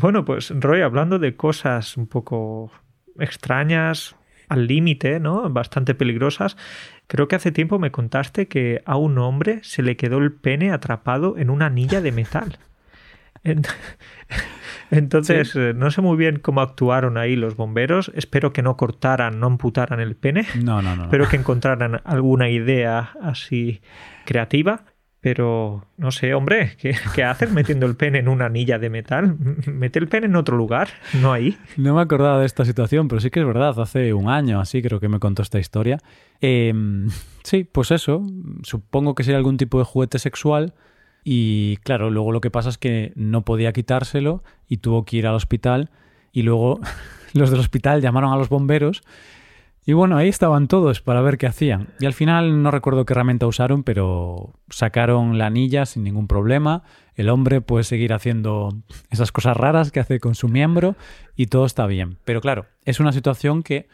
Bueno, 0.00 0.26
pues 0.26 0.52
Roy, 0.54 0.82
hablando 0.82 1.18
de 1.18 1.34
cosas 1.34 1.96
un 1.96 2.06
poco 2.06 2.70
extrañas, 3.18 4.16
al 4.52 4.66
límite, 4.66 5.18
¿no? 5.18 5.48
Bastante 5.48 5.94
peligrosas. 5.94 6.58
Creo 7.06 7.26
que 7.26 7.36
hace 7.36 7.52
tiempo 7.52 7.78
me 7.78 7.90
contaste 7.90 8.48
que 8.48 8.82
a 8.84 8.96
un 8.96 9.16
hombre 9.16 9.60
se 9.62 9.82
le 9.82 9.96
quedó 9.96 10.18
el 10.18 10.32
pene 10.32 10.72
atrapado 10.72 11.38
en 11.38 11.48
una 11.48 11.66
anilla 11.66 12.02
de 12.02 12.12
metal. 12.12 12.58
Entonces, 14.92 15.52
sí. 15.52 15.58
no 15.74 15.90
sé 15.90 16.02
muy 16.02 16.18
bien 16.18 16.38
cómo 16.38 16.60
actuaron 16.60 17.16
ahí 17.16 17.34
los 17.34 17.56
bomberos. 17.56 18.12
Espero 18.14 18.52
que 18.52 18.60
no 18.60 18.76
cortaran, 18.76 19.40
no 19.40 19.46
amputaran 19.46 20.00
el 20.00 20.16
pene. 20.16 20.46
No, 20.62 20.82
no, 20.82 20.94
no. 20.94 21.04
Espero 21.04 21.26
que 21.28 21.36
encontraran 21.36 22.02
alguna 22.04 22.50
idea 22.50 23.14
así 23.22 23.80
creativa. 24.26 24.84
Pero 25.20 25.86
no 25.96 26.10
sé, 26.10 26.34
hombre, 26.34 26.72
¿qué, 26.78 26.96
¿qué, 27.14 27.22
haces 27.22 27.50
metiendo 27.52 27.86
el 27.86 27.94
pene 27.94 28.18
en 28.18 28.28
una 28.28 28.46
anilla 28.46 28.80
de 28.80 28.90
metal? 28.90 29.36
Mete 29.66 30.00
el 30.00 30.08
pene 30.08 30.26
en 30.26 30.34
otro 30.34 30.56
lugar, 30.56 30.88
no 31.20 31.32
ahí. 31.32 31.56
No 31.76 31.94
me 31.94 32.02
acordaba 32.02 32.40
de 32.40 32.46
esta 32.46 32.64
situación, 32.64 33.06
pero 33.06 33.20
sí 33.20 33.30
que 33.30 33.38
es 33.38 33.46
verdad. 33.46 33.78
Hace 33.80 34.12
un 34.12 34.28
año 34.28 34.60
así 34.60 34.82
creo 34.82 34.98
que 34.98 35.08
me 35.08 35.20
contó 35.20 35.40
esta 35.42 35.60
historia. 35.60 35.98
Eh, 36.40 36.74
sí, 37.44 37.64
pues 37.64 37.92
eso. 37.92 38.26
Supongo 38.64 39.14
que 39.14 39.22
sería 39.22 39.38
algún 39.38 39.56
tipo 39.56 39.78
de 39.78 39.84
juguete 39.84 40.18
sexual. 40.18 40.74
Y 41.24 41.76
claro, 41.78 42.10
luego 42.10 42.32
lo 42.32 42.40
que 42.40 42.50
pasa 42.50 42.68
es 42.68 42.78
que 42.78 43.12
no 43.14 43.44
podía 43.44 43.72
quitárselo 43.72 44.42
y 44.68 44.78
tuvo 44.78 45.04
que 45.04 45.18
ir 45.18 45.26
al 45.26 45.34
hospital. 45.34 45.90
Y 46.32 46.42
luego 46.42 46.80
los 47.32 47.50
del 47.50 47.60
hospital 47.60 48.00
llamaron 48.00 48.32
a 48.32 48.36
los 48.36 48.48
bomberos. 48.48 49.02
Y 49.84 49.94
bueno, 49.94 50.16
ahí 50.16 50.28
estaban 50.28 50.68
todos 50.68 51.00
para 51.00 51.22
ver 51.22 51.38
qué 51.38 51.48
hacían. 51.48 51.88
Y 51.98 52.06
al 52.06 52.12
final 52.12 52.62
no 52.62 52.70
recuerdo 52.70 53.04
qué 53.04 53.14
herramienta 53.14 53.48
usaron, 53.48 53.82
pero 53.82 54.54
sacaron 54.70 55.38
la 55.38 55.46
anilla 55.46 55.86
sin 55.86 56.04
ningún 56.04 56.28
problema. 56.28 56.84
El 57.16 57.28
hombre 57.28 57.60
puede 57.60 57.82
seguir 57.82 58.12
haciendo 58.12 58.76
esas 59.10 59.32
cosas 59.32 59.56
raras 59.56 59.90
que 59.90 59.98
hace 59.98 60.20
con 60.20 60.36
su 60.36 60.48
miembro 60.48 60.94
y 61.34 61.46
todo 61.46 61.66
está 61.66 61.86
bien. 61.86 62.18
Pero 62.24 62.40
claro, 62.40 62.66
es 62.84 63.00
una 63.00 63.12
situación 63.12 63.64
que 63.64 63.88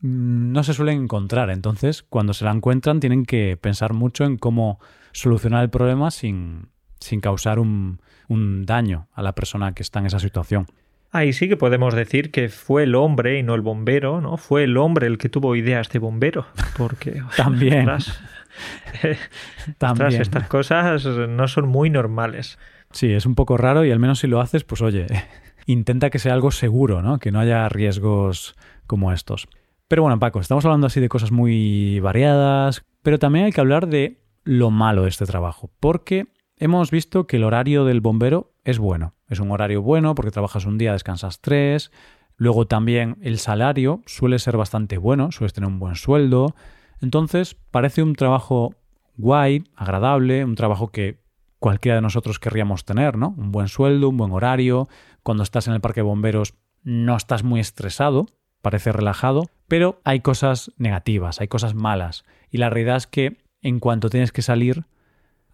mmm, 0.00 0.52
no 0.52 0.64
se 0.64 0.72
suelen 0.72 1.02
encontrar. 1.02 1.50
Entonces, 1.50 2.02
cuando 2.02 2.32
se 2.32 2.46
la 2.46 2.50
encuentran, 2.50 3.00
tienen 3.00 3.26
que 3.26 3.58
pensar 3.60 3.92
mucho 3.92 4.24
en 4.24 4.38
cómo 4.38 4.80
solucionar 5.12 5.62
el 5.62 5.70
problema 5.70 6.10
sin, 6.10 6.68
sin 7.04 7.20
causar 7.20 7.58
un, 7.58 8.00
un 8.28 8.64
daño 8.64 9.08
a 9.12 9.22
la 9.22 9.34
persona 9.34 9.74
que 9.74 9.82
está 9.82 10.00
en 10.00 10.06
esa 10.06 10.18
situación. 10.18 10.66
Ahí 11.12 11.32
sí 11.32 11.48
que 11.48 11.56
podemos 11.56 11.94
decir 11.94 12.32
que 12.32 12.48
fue 12.48 12.82
el 12.82 12.96
hombre 12.96 13.38
y 13.38 13.42
no 13.44 13.54
el 13.54 13.60
bombero, 13.60 14.20
¿no? 14.20 14.36
Fue 14.36 14.64
el 14.64 14.76
hombre 14.76 15.06
el 15.06 15.16
que 15.16 15.28
tuvo 15.28 15.54
ideas 15.54 15.88
de 15.90 16.00
bombero, 16.00 16.46
porque 16.76 17.22
también, 17.36 17.88
también. 19.78 20.20
estas 20.20 20.48
cosas 20.48 21.04
no 21.04 21.46
son 21.46 21.68
muy 21.68 21.88
normales. 21.88 22.58
Sí, 22.90 23.12
es 23.12 23.26
un 23.26 23.34
poco 23.34 23.56
raro 23.56 23.84
y 23.84 23.92
al 23.92 24.00
menos 24.00 24.20
si 24.20 24.26
lo 24.26 24.40
haces, 24.40 24.64
pues 24.64 24.82
oye, 24.82 25.06
intenta 25.66 26.10
que 26.10 26.18
sea 26.18 26.32
algo 26.32 26.50
seguro, 26.50 27.00
¿no? 27.00 27.18
Que 27.18 27.30
no 27.30 27.38
haya 27.38 27.68
riesgos 27.68 28.56
como 28.88 29.12
estos. 29.12 29.46
Pero 29.86 30.02
bueno, 30.02 30.18
Paco, 30.18 30.40
estamos 30.40 30.64
hablando 30.64 30.88
así 30.88 31.00
de 31.00 31.08
cosas 31.08 31.30
muy 31.30 32.00
variadas, 32.00 32.84
pero 33.02 33.20
también 33.20 33.44
hay 33.44 33.52
que 33.52 33.60
hablar 33.60 33.86
de 33.86 34.18
lo 34.42 34.72
malo 34.72 35.02
de 35.02 35.10
este 35.10 35.26
trabajo, 35.26 35.70
porque 35.78 36.26
hemos 36.56 36.90
visto 36.90 37.26
que 37.26 37.36
el 37.36 37.44
horario 37.44 37.84
del 37.84 38.00
bombero 38.00 38.52
es 38.64 38.78
bueno. 38.78 39.14
Es 39.28 39.40
un 39.40 39.50
horario 39.50 39.82
bueno 39.82 40.14
porque 40.14 40.30
trabajas 40.30 40.66
un 40.66 40.78
día, 40.78 40.92
descansas 40.92 41.40
tres. 41.40 41.90
Luego 42.36 42.66
también 42.66 43.16
el 43.22 43.38
salario 43.38 44.02
suele 44.06 44.38
ser 44.38 44.56
bastante 44.56 44.98
bueno, 44.98 45.32
sueles 45.32 45.52
tener 45.52 45.68
un 45.68 45.78
buen 45.78 45.94
sueldo. 45.94 46.54
Entonces 47.00 47.56
parece 47.70 48.02
un 48.02 48.14
trabajo 48.14 48.74
guay, 49.16 49.64
agradable, 49.76 50.44
un 50.44 50.54
trabajo 50.54 50.88
que 50.88 51.22
cualquiera 51.58 51.96
de 51.96 52.02
nosotros 52.02 52.38
querríamos 52.38 52.84
tener, 52.84 53.16
¿no? 53.16 53.34
Un 53.38 53.52
buen 53.52 53.68
sueldo, 53.68 54.08
un 54.08 54.16
buen 54.16 54.32
horario. 54.32 54.88
Cuando 55.22 55.42
estás 55.42 55.68
en 55.68 55.74
el 55.74 55.80
parque 55.80 56.00
de 56.00 56.06
bomberos 56.06 56.54
no 56.82 57.16
estás 57.16 57.42
muy 57.42 57.60
estresado, 57.60 58.26
parece 58.60 58.92
relajado, 58.92 59.44
pero 59.68 60.00
hay 60.04 60.20
cosas 60.20 60.72
negativas, 60.76 61.40
hay 61.40 61.48
cosas 61.48 61.74
malas. 61.74 62.24
Y 62.50 62.58
la 62.58 62.70
realidad 62.70 62.96
es 62.96 63.06
que 63.06 63.38
en 63.62 63.80
cuanto 63.80 64.10
tienes 64.10 64.32
que 64.32 64.42
salir, 64.42 64.84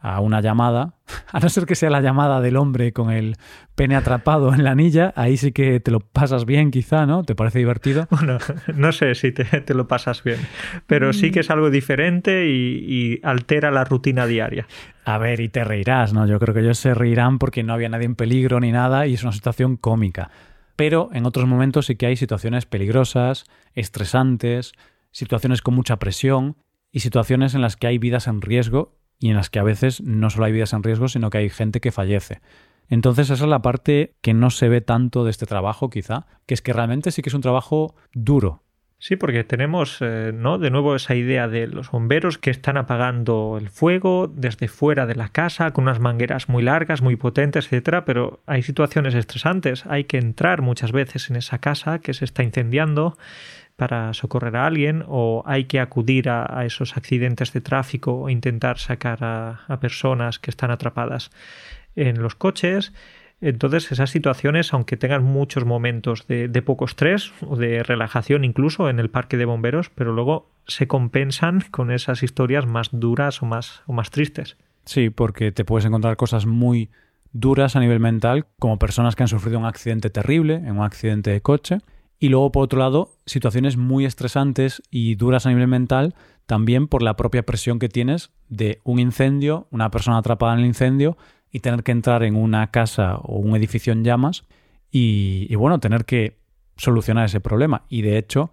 a 0.00 0.20
una 0.20 0.40
llamada, 0.40 0.94
a 1.32 1.40
no 1.40 1.48
ser 1.48 1.66
que 1.66 1.74
sea 1.74 1.90
la 1.90 2.00
llamada 2.00 2.40
del 2.40 2.56
hombre 2.56 2.92
con 2.92 3.10
el 3.10 3.36
pene 3.74 3.96
atrapado 3.96 4.52
en 4.54 4.64
la 4.64 4.72
anilla, 4.72 5.12
ahí 5.16 5.36
sí 5.36 5.52
que 5.52 5.80
te 5.80 5.90
lo 5.90 6.00
pasas 6.00 6.46
bien 6.46 6.70
quizá, 6.70 7.06
¿no? 7.06 7.22
¿Te 7.22 7.34
parece 7.34 7.58
divertido? 7.58 8.08
Bueno, 8.20 8.38
no 8.74 8.92
sé 8.92 9.14
si 9.14 9.32
te, 9.32 9.72
lo 9.72 9.88
pasas 9.88 10.22
bien, 10.22 10.38
pero 10.86 11.14
sí 11.14 11.30
que 11.30 11.40
es 11.40 11.50
algo 11.50 11.70
diferente 11.70 12.46
y, 12.48 13.18
altera 13.22 13.70
la 13.70 13.84
rutina 13.84 14.26
diaria. 14.26 14.66
A 15.06 15.16
ver, 15.16 15.40
y 15.40 15.48
te 15.48 15.64
reirás, 15.64 16.12
¿no? 16.12 16.26
Yo 16.26 16.38
creo 16.38 16.54
que 16.54 16.60
ellos 16.60 16.78
se 16.78 16.92
reirán 16.92 17.38
porque 17.38 17.62
no 17.62 17.72
había 17.72 17.88
nadie 17.88 18.04
en 18.04 18.14
peligro 18.14 18.60
ni 18.60 18.72
nada 18.72 19.06
y 19.06 19.14
es 19.14 19.22
una 19.22 19.32
situación 19.32 19.76
cómica. 19.76 20.30
Pero 20.76 21.08
en 21.12 21.24
otros 21.24 21.46
momentos 21.46 21.86
sí 21.86 21.96
que 21.96 22.06
hay 22.06 22.16
situaciones 22.16 22.66
peligrosas, 22.66 23.44
estresantes, 23.74 24.72
situaciones 25.12 25.62
con 25.62 25.74
mucha 25.74 25.98
presión 25.98 26.56
y 26.92 27.00
situaciones 27.00 27.54
en 27.54 27.62
las 27.62 27.76
que 27.76 27.86
hay 27.86 27.98
vidas 27.98 28.26
en 28.26 28.42
riesgo 28.42 28.99
y 29.20 29.28
en 29.28 29.36
las 29.36 29.50
que 29.50 29.58
a 29.58 29.62
veces 29.62 30.00
no 30.00 30.30
solo 30.30 30.46
hay 30.46 30.52
vidas 30.52 30.72
en 30.72 30.82
riesgo, 30.82 31.06
sino 31.06 31.30
que 31.30 31.38
hay 31.38 31.50
gente 31.50 31.80
que 31.80 31.92
fallece. 31.92 32.40
Entonces 32.88 33.30
esa 33.30 33.44
es 33.44 33.50
la 33.50 33.62
parte 33.62 34.16
que 34.20 34.34
no 34.34 34.50
se 34.50 34.68
ve 34.68 34.80
tanto 34.80 35.24
de 35.24 35.30
este 35.30 35.46
trabajo, 35.46 35.90
quizá, 35.90 36.26
que 36.46 36.54
es 36.54 36.62
que 36.62 36.72
realmente 36.72 37.12
sí 37.12 37.22
que 37.22 37.28
es 37.28 37.34
un 37.34 37.42
trabajo 37.42 37.94
duro. 38.12 38.64
Sí, 39.02 39.16
porque 39.16 39.44
tenemos, 39.44 39.96
eh, 40.00 40.30
¿no? 40.34 40.58
De 40.58 40.70
nuevo 40.70 40.94
esa 40.94 41.14
idea 41.14 41.48
de 41.48 41.66
los 41.66 41.90
bomberos 41.90 42.36
que 42.36 42.50
están 42.50 42.76
apagando 42.76 43.56
el 43.58 43.70
fuego 43.70 44.26
desde 44.28 44.68
fuera 44.68 45.06
de 45.06 45.14
la 45.14 45.30
casa 45.30 45.70
con 45.70 45.84
unas 45.84 46.00
mangueras 46.00 46.50
muy 46.50 46.62
largas, 46.62 47.00
muy 47.00 47.16
potentes, 47.16 47.64
etcétera, 47.64 48.04
pero 48.04 48.40
hay 48.44 48.62
situaciones 48.62 49.14
estresantes. 49.14 49.86
Hay 49.86 50.04
que 50.04 50.18
entrar 50.18 50.60
muchas 50.60 50.92
veces 50.92 51.30
en 51.30 51.36
esa 51.36 51.60
casa 51.60 52.00
que 52.00 52.12
se 52.12 52.26
está 52.26 52.42
incendiando 52.42 53.16
para 53.80 54.12
socorrer 54.12 54.56
a 54.56 54.66
alguien 54.66 55.04
o 55.08 55.42
hay 55.46 55.64
que 55.64 55.80
acudir 55.80 56.28
a, 56.28 56.66
esos 56.66 56.98
accidentes 56.98 57.54
de 57.54 57.62
tráfico 57.62 58.12
o 58.12 58.28
intentar 58.28 58.76
sacar 58.76 59.24
a, 59.24 59.78
personas 59.80 60.38
que 60.38 60.50
están 60.50 60.70
atrapadas 60.70 61.30
en 61.96 62.20
los 62.20 62.34
coches. 62.34 62.92
Entonces 63.40 63.90
esas 63.90 64.10
situaciones, 64.10 64.74
aunque 64.74 64.98
tengan 64.98 65.24
muchos 65.24 65.64
momentos 65.64 66.26
de, 66.26 66.50
poco 66.60 66.84
estrés 66.84 67.32
o 67.40 67.56
de 67.56 67.82
relajación 67.82 68.44
incluso 68.44 68.90
en 68.90 68.98
el 68.98 69.08
parque 69.08 69.38
de 69.38 69.46
bomberos, 69.46 69.88
pero 69.88 70.12
luego 70.12 70.50
se 70.66 70.86
compensan 70.86 71.62
con 71.70 71.90
esas 71.90 72.22
historias 72.22 72.66
más 72.66 72.90
duras 72.92 73.40
o 73.40 73.46
más, 73.46 73.82
o 73.86 73.94
más 73.94 74.10
tristes. 74.10 74.58
Sí, 74.84 75.08
porque 75.08 75.52
te 75.52 75.64
puedes 75.64 75.86
encontrar 75.86 76.18
cosas 76.18 76.44
muy 76.44 76.90
duras 77.32 77.76
a 77.76 77.80
nivel 77.80 77.98
mental, 77.98 78.44
como 78.58 78.78
personas 78.78 79.16
que 79.16 79.22
han 79.22 79.28
sufrido 79.28 79.58
un 79.58 79.64
accidente 79.64 80.10
terrible, 80.10 80.56
en 80.56 80.72
un 80.72 80.82
accidente 80.82 81.30
de 81.30 81.40
coche, 81.40 81.78
y 82.22 82.28
luego, 82.28 82.52
por 82.52 82.64
otro 82.64 82.78
lado, 82.78 83.16
situaciones 83.24 83.78
muy 83.78 84.04
estresantes 84.04 84.82
y 84.90 85.14
duras 85.14 85.46
a 85.46 85.48
nivel 85.48 85.68
mental, 85.68 86.14
también 86.44 86.86
por 86.86 87.02
la 87.02 87.16
propia 87.16 87.46
presión 87.46 87.78
que 87.78 87.88
tienes 87.88 88.30
de 88.50 88.78
un 88.84 88.98
incendio, 88.98 89.66
una 89.70 89.90
persona 89.90 90.18
atrapada 90.18 90.52
en 90.52 90.60
el 90.60 90.66
incendio 90.66 91.16
y 91.50 91.60
tener 91.60 91.82
que 91.82 91.92
entrar 91.92 92.22
en 92.22 92.36
una 92.36 92.70
casa 92.70 93.16
o 93.16 93.38
un 93.38 93.56
edificio 93.56 93.94
en 93.94 94.04
llamas 94.04 94.44
y, 94.92 95.54
bueno, 95.54 95.80
tener 95.80 96.04
que 96.04 96.36
solucionar 96.76 97.24
ese 97.24 97.40
problema. 97.40 97.84
Y 97.88 98.02
de 98.02 98.18
hecho, 98.18 98.52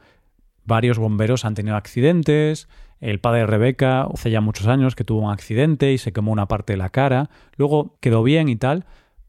varios 0.64 0.98
bomberos 0.98 1.44
han 1.44 1.54
tenido 1.54 1.76
accidentes. 1.76 2.70
El 3.02 3.20
padre 3.20 3.42
de 3.42 3.48
Rebeca 3.48 4.04
hace 4.04 4.32
ya 4.32 4.40
muchos 4.40 4.68
años 4.68 4.96
que 4.96 5.04
tuvo 5.04 5.26
un 5.26 5.32
accidente 5.32 5.92
y 5.92 5.98
se 5.98 6.14
quemó 6.14 6.32
una 6.32 6.48
parte 6.48 6.72
de 6.72 6.78
la 6.78 6.90
cara. 6.90 7.30
Luego 7.58 7.98
quedó 8.00 8.24
bien 8.24 8.48
y 8.48 8.56
tal. 8.56 8.86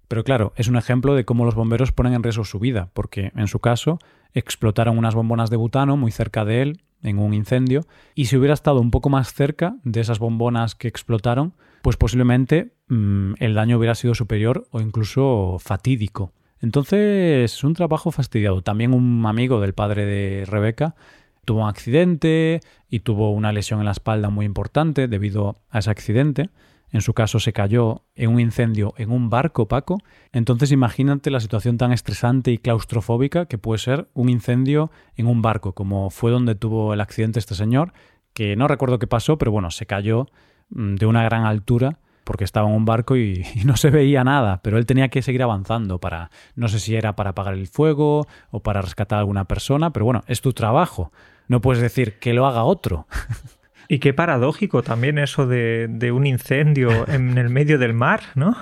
Pero 0.06 0.22
claro, 0.24 0.52
es 0.56 0.68
un 0.68 0.76
ejemplo 0.76 1.14
de 1.14 1.24
cómo 1.24 1.44
los 1.44 1.54
bomberos 1.54 1.90
ponen 1.92 2.14
en 2.14 2.22
riesgo 2.22 2.44
su 2.44 2.58
vida, 2.58 2.90
porque 2.94 3.32
en 3.34 3.46
su 3.46 3.58
caso 3.58 3.98
explotaron 4.38 4.98
unas 4.98 5.14
bombonas 5.14 5.50
de 5.50 5.56
butano 5.56 5.96
muy 5.96 6.10
cerca 6.10 6.44
de 6.44 6.62
él, 6.62 6.80
en 7.02 7.18
un 7.18 7.34
incendio, 7.34 7.86
y 8.14 8.26
si 8.26 8.36
hubiera 8.36 8.54
estado 8.54 8.80
un 8.80 8.90
poco 8.90 9.08
más 9.08 9.32
cerca 9.32 9.76
de 9.84 10.00
esas 10.00 10.18
bombonas 10.18 10.74
que 10.74 10.88
explotaron, 10.88 11.54
pues 11.82 11.96
posiblemente 11.96 12.72
mm, 12.88 13.34
el 13.38 13.54
daño 13.54 13.78
hubiera 13.78 13.94
sido 13.94 14.14
superior 14.14 14.66
o 14.70 14.80
incluso 14.80 15.58
fatídico. 15.60 16.32
Entonces 16.60 17.52
es 17.52 17.64
un 17.64 17.74
trabajo 17.74 18.10
fastidiado. 18.10 18.62
También 18.62 18.92
un 18.92 19.24
amigo 19.26 19.60
del 19.60 19.74
padre 19.74 20.04
de 20.06 20.44
Rebeca 20.44 20.96
tuvo 21.44 21.62
un 21.62 21.68
accidente 21.68 22.60
y 22.90 23.00
tuvo 23.00 23.30
una 23.30 23.52
lesión 23.52 23.78
en 23.78 23.86
la 23.86 23.92
espalda 23.92 24.28
muy 24.28 24.44
importante 24.44 25.06
debido 25.08 25.60
a 25.70 25.78
ese 25.78 25.90
accidente 25.90 26.50
en 26.90 27.02
su 27.02 27.12
caso 27.12 27.38
se 27.38 27.52
cayó 27.52 28.02
en 28.14 28.30
un 28.30 28.40
incendio 28.40 28.94
en 28.96 29.10
un 29.10 29.30
barco, 29.30 29.68
Paco. 29.68 29.98
Entonces 30.32 30.72
imagínate 30.72 31.30
la 31.30 31.40
situación 31.40 31.76
tan 31.76 31.92
estresante 31.92 32.50
y 32.50 32.58
claustrofóbica 32.58 33.46
que 33.46 33.58
puede 33.58 33.78
ser 33.78 34.08
un 34.14 34.28
incendio 34.28 34.90
en 35.16 35.26
un 35.26 35.42
barco, 35.42 35.72
como 35.72 36.10
fue 36.10 36.30
donde 36.30 36.54
tuvo 36.54 36.94
el 36.94 37.00
accidente 37.00 37.38
este 37.38 37.54
señor, 37.54 37.92
que 38.32 38.56
no 38.56 38.68
recuerdo 38.68 38.98
qué 38.98 39.06
pasó, 39.06 39.36
pero 39.38 39.52
bueno, 39.52 39.70
se 39.70 39.86
cayó 39.86 40.28
mm, 40.70 40.94
de 40.96 41.06
una 41.06 41.24
gran 41.24 41.44
altura 41.44 41.98
porque 42.24 42.44
estaba 42.44 42.68
en 42.68 42.74
un 42.74 42.84
barco 42.84 43.16
y, 43.16 43.42
no 43.64 43.76
se 43.76 43.90
veía 43.90 44.24
nada, 44.24 44.60
pero 44.62 44.78
él 44.78 44.86
tenía 44.86 45.08
que 45.08 45.22
seguir 45.22 45.42
avanzando 45.42 45.98
para, 45.98 46.30
no 46.56 46.68
sé 46.68 46.78
si 46.78 46.94
era 46.94 47.16
para 47.16 47.30
apagar 47.30 47.54
el 47.54 47.68
fuego 47.68 48.26
o 48.50 48.60
para 48.62 48.82
rescatar 48.82 49.16
a 49.16 49.20
alguna 49.20 49.46
persona, 49.46 49.92
pero 49.92 50.04
bueno, 50.04 50.22
es 50.26 50.40
tu 50.40 50.52
trabajo. 50.52 51.10
No 51.48 51.62
puedes 51.62 51.82
decir 51.82 52.18
que 52.18 52.34
lo 52.34 52.46
haga 52.46 52.64
otro. 52.64 53.06
Y 53.88 54.00
qué 54.00 54.12
paradójico 54.12 54.82
también 54.82 55.18
eso 55.18 55.46
de, 55.46 56.12
un 56.12 56.26
incendio 56.26 57.08
en 57.08 57.38
el 57.38 57.48
medio 57.48 57.78
del 57.78 57.94
mar, 57.94 58.20
¿no? 58.34 58.56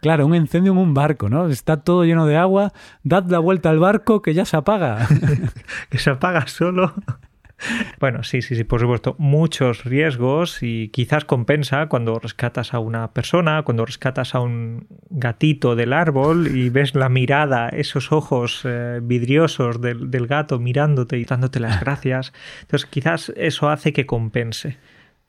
Claro, 0.00 0.26
un 0.26 0.34
incendio 0.34 0.72
en 0.72 0.78
un 0.78 0.94
barco, 0.94 1.28
¿no? 1.28 1.46
Está 1.46 1.76
todo 1.76 2.04
lleno 2.04 2.26
de 2.26 2.36
agua, 2.36 2.72
dad 3.04 3.30
la 3.30 3.38
vuelta 3.38 3.70
al 3.70 3.78
barco 3.78 4.20
que 4.20 4.34
ya 4.34 4.44
se 4.44 4.56
apaga. 4.56 5.06
que 5.90 5.98
se 5.98 6.10
apaga 6.10 6.48
solo. 6.48 6.92
Bueno, 7.98 8.22
sí, 8.22 8.42
sí, 8.42 8.56
sí, 8.56 8.64
por 8.64 8.80
supuesto, 8.80 9.14
muchos 9.18 9.84
riesgos 9.84 10.62
y 10.62 10.88
quizás 10.88 11.24
compensa 11.24 11.86
cuando 11.86 12.18
rescatas 12.18 12.74
a 12.74 12.78
una 12.78 13.12
persona, 13.12 13.62
cuando 13.62 13.84
rescatas 13.84 14.34
a 14.34 14.40
un 14.40 14.86
gatito 15.10 15.76
del 15.76 15.92
árbol 15.92 16.56
y 16.56 16.70
ves 16.70 16.94
la 16.94 17.08
mirada, 17.08 17.68
esos 17.68 18.12
ojos 18.12 18.62
eh, 18.64 19.00
vidriosos 19.02 19.80
del, 19.80 20.10
del, 20.10 20.26
gato 20.26 20.58
mirándote 20.58 21.18
y 21.18 21.24
dándote 21.24 21.60
las 21.60 21.80
gracias. 21.80 22.32
Entonces, 22.62 22.88
quizás 22.88 23.32
eso 23.36 23.68
hace 23.68 23.92
que 23.92 24.06
compense. 24.06 24.78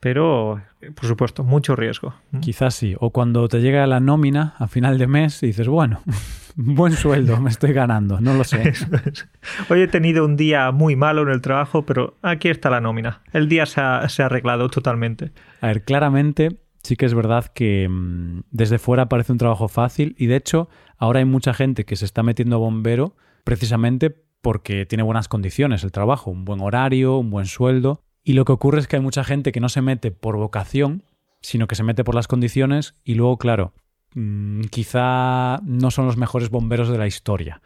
Pero, 0.02 0.60
por 0.96 1.06
supuesto, 1.06 1.44
mucho 1.44 1.76
riesgo. 1.76 2.12
Quizás 2.40 2.74
sí. 2.74 2.96
O 2.98 3.10
cuando 3.10 3.46
te 3.46 3.60
llega 3.60 3.86
la 3.86 4.00
nómina 4.00 4.56
a 4.58 4.66
final 4.66 4.98
de 4.98 5.06
mes 5.06 5.40
y 5.44 5.46
dices, 5.46 5.68
bueno, 5.68 6.02
buen 6.56 6.94
sueldo, 6.94 7.40
me 7.40 7.50
estoy 7.50 7.72
ganando, 7.72 8.20
no 8.20 8.34
lo 8.34 8.42
sé. 8.42 8.72
Hoy 9.70 9.82
he 9.82 9.86
tenido 9.86 10.24
un 10.24 10.36
día 10.36 10.72
muy 10.72 10.96
malo 10.96 11.22
en 11.22 11.28
el 11.28 11.40
trabajo, 11.40 11.86
pero 11.86 12.16
aquí 12.20 12.48
está 12.48 12.68
la 12.68 12.80
nómina. 12.80 13.22
El 13.32 13.48
día 13.48 13.64
se 13.64 13.80
ha, 13.80 14.08
arreglado 14.18 14.68
totalmente. 14.70 15.30
A 15.60 15.68
ver, 15.68 15.84
claramente 15.84 16.58
sí 16.82 16.96
que 16.96 17.06
es 17.06 17.14
verdad 17.14 17.46
que 17.54 17.86
mm, 17.88 18.40
desde 18.50 18.80
fuera 18.80 19.08
parece 19.08 19.30
un 19.30 19.38
trabajo 19.38 19.68
fácil 19.68 20.16
y 20.18 20.26
de 20.26 20.34
hecho 20.34 20.68
ahora 20.98 21.20
hay 21.20 21.26
mucha 21.26 21.54
gente 21.54 21.84
que 21.84 21.94
se 21.94 22.06
está 22.06 22.24
metiendo 22.24 22.56
a 22.56 22.58
bombero 22.58 23.14
precisamente 23.44 24.10
porque 24.40 24.84
tiene 24.84 25.04
buenas 25.04 25.28
condiciones 25.28 25.84
el 25.84 25.92
trabajo, 25.92 26.32
un 26.32 26.44
buen 26.44 26.60
horario, 26.60 27.18
un 27.18 27.30
buen 27.30 27.46
sueldo 27.46 28.02
y 28.24 28.34
lo 28.34 28.44
que 28.44 28.52
ocurre 28.52 28.80
es 28.80 28.86
que 28.86 28.96
hay 28.96 29.02
mucha 29.02 29.24
gente 29.24 29.52
que 29.52 29.60
no 29.60 29.68
se 29.68 29.82
mete 29.82 30.10
por 30.10 30.36
vocación, 30.36 31.02
sino 31.40 31.66
que 31.66 31.74
se 31.74 31.82
mete 31.82 32.04
por 32.04 32.14
las 32.14 32.28
condiciones 32.28 32.94
y 33.04 33.14
luego, 33.14 33.36
claro, 33.36 33.72
mm, 34.14 34.62
quizá 34.70 35.60
no 35.64 35.90
son 35.90 36.06
los 36.06 36.16
mejores 36.16 36.50
bomberos 36.50 36.88
de 36.88 36.98
la 36.98 37.06
historia. 37.06 37.62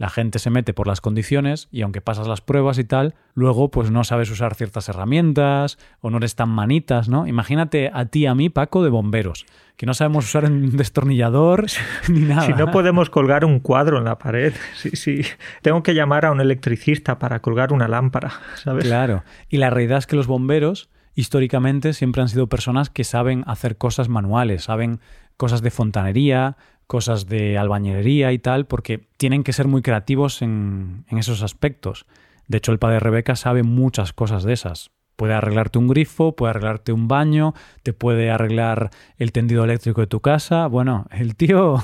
La 0.00 0.08
gente 0.08 0.38
se 0.38 0.48
mete 0.48 0.72
por 0.72 0.86
las 0.86 1.02
condiciones 1.02 1.68
y 1.70 1.82
aunque 1.82 2.00
pasas 2.00 2.26
las 2.26 2.40
pruebas 2.40 2.78
y 2.78 2.84
tal, 2.84 3.14
luego 3.34 3.70
pues 3.70 3.90
no 3.90 4.02
sabes 4.02 4.30
usar 4.30 4.54
ciertas 4.54 4.88
herramientas 4.88 5.76
o 6.00 6.08
no 6.08 6.16
eres 6.16 6.36
tan 6.36 6.48
manitas, 6.48 7.10
¿no? 7.10 7.26
Imagínate 7.26 7.90
a 7.92 8.06
ti 8.06 8.20
y 8.20 8.26
a 8.26 8.34
mí, 8.34 8.48
Paco, 8.48 8.82
de 8.82 8.88
bomberos, 8.88 9.44
que 9.76 9.84
no 9.84 9.92
sabemos 9.92 10.24
usar 10.24 10.46
un 10.46 10.74
destornillador 10.74 11.66
ni 12.08 12.20
nada. 12.20 12.46
Si 12.46 12.54
no 12.54 12.70
podemos 12.70 13.10
colgar 13.10 13.44
un 13.44 13.60
cuadro 13.60 13.98
en 13.98 14.04
la 14.04 14.16
pared, 14.18 14.54
sí, 14.74 14.88
sí. 14.94 15.20
Tengo 15.60 15.82
que 15.82 15.92
llamar 15.92 16.24
a 16.24 16.30
un 16.30 16.40
electricista 16.40 17.18
para 17.18 17.40
colgar 17.40 17.70
una 17.70 17.86
lámpara, 17.86 18.32
¿sabes? 18.54 18.86
Claro. 18.86 19.22
Y 19.50 19.58
la 19.58 19.68
realidad 19.68 19.98
es 19.98 20.06
que 20.06 20.16
los 20.16 20.26
bomberos 20.26 20.88
históricamente 21.14 21.92
siempre 21.92 22.22
han 22.22 22.30
sido 22.30 22.46
personas 22.46 22.88
que 22.88 23.04
saben 23.04 23.44
hacer 23.46 23.76
cosas 23.76 24.08
manuales, 24.08 24.64
saben 24.64 25.00
cosas 25.36 25.60
de 25.60 25.70
fontanería, 25.70 26.56
cosas 26.90 27.26
de 27.28 27.56
albañilería 27.56 28.32
y 28.32 28.40
tal, 28.40 28.66
porque 28.66 29.06
tienen 29.16 29.44
que 29.44 29.52
ser 29.52 29.68
muy 29.68 29.80
creativos 29.80 30.42
en, 30.42 31.04
esos 31.12 31.44
aspectos. 31.44 32.04
De 32.48 32.58
hecho, 32.58 32.72
el 32.72 32.80
padre 32.80 32.98
Rebeca 32.98 33.36
sabe 33.36 33.62
muchas 33.62 34.12
cosas 34.12 34.42
de 34.42 34.54
esas. 34.54 34.90
Puede 35.14 35.34
arreglarte 35.34 35.78
un 35.78 35.86
grifo, 35.86 36.34
puede 36.34 36.50
arreglarte 36.50 36.92
un 36.92 37.06
baño, 37.06 37.54
te 37.84 37.92
puede 37.92 38.32
arreglar 38.32 38.90
el 39.18 39.30
tendido 39.30 39.62
eléctrico 39.62 40.00
de 40.00 40.08
tu 40.08 40.18
casa. 40.18 40.66
Bueno, 40.66 41.06
el 41.12 41.36
tío 41.36 41.76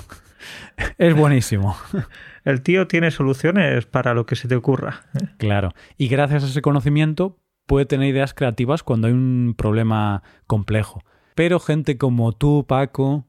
es 0.99 1.15
buenísimo. 1.15 1.77
El 2.45 2.63
tío 2.63 2.87
tiene 2.87 3.11
soluciones 3.11 3.87
para 3.87 4.15
lo 4.15 4.25
que 4.25 4.37
se 4.37 4.47
te 4.47 4.55
ocurra. 4.55 5.03
¿eh? 5.15 5.27
Claro. 5.37 5.73
Y 5.97 6.07
gracias 6.07 6.45
a 6.45 6.47
ese 6.47 6.63
conocimiento 6.63 7.41
puede 7.67 7.87
tener 7.87 8.09
ideas 8.09 8.35
creativas 8.35 8.85
cuando 8.85 9.09
hay 9.09 9.15
un 9.15 9.55
problema 9.59 10.23
complejo. 10.47 11.03
Pero 11.35 11.59
gente 11.59 11.99
como 11.99 12.31
tú, 12.33 12.65
Paco, 12.69 13.27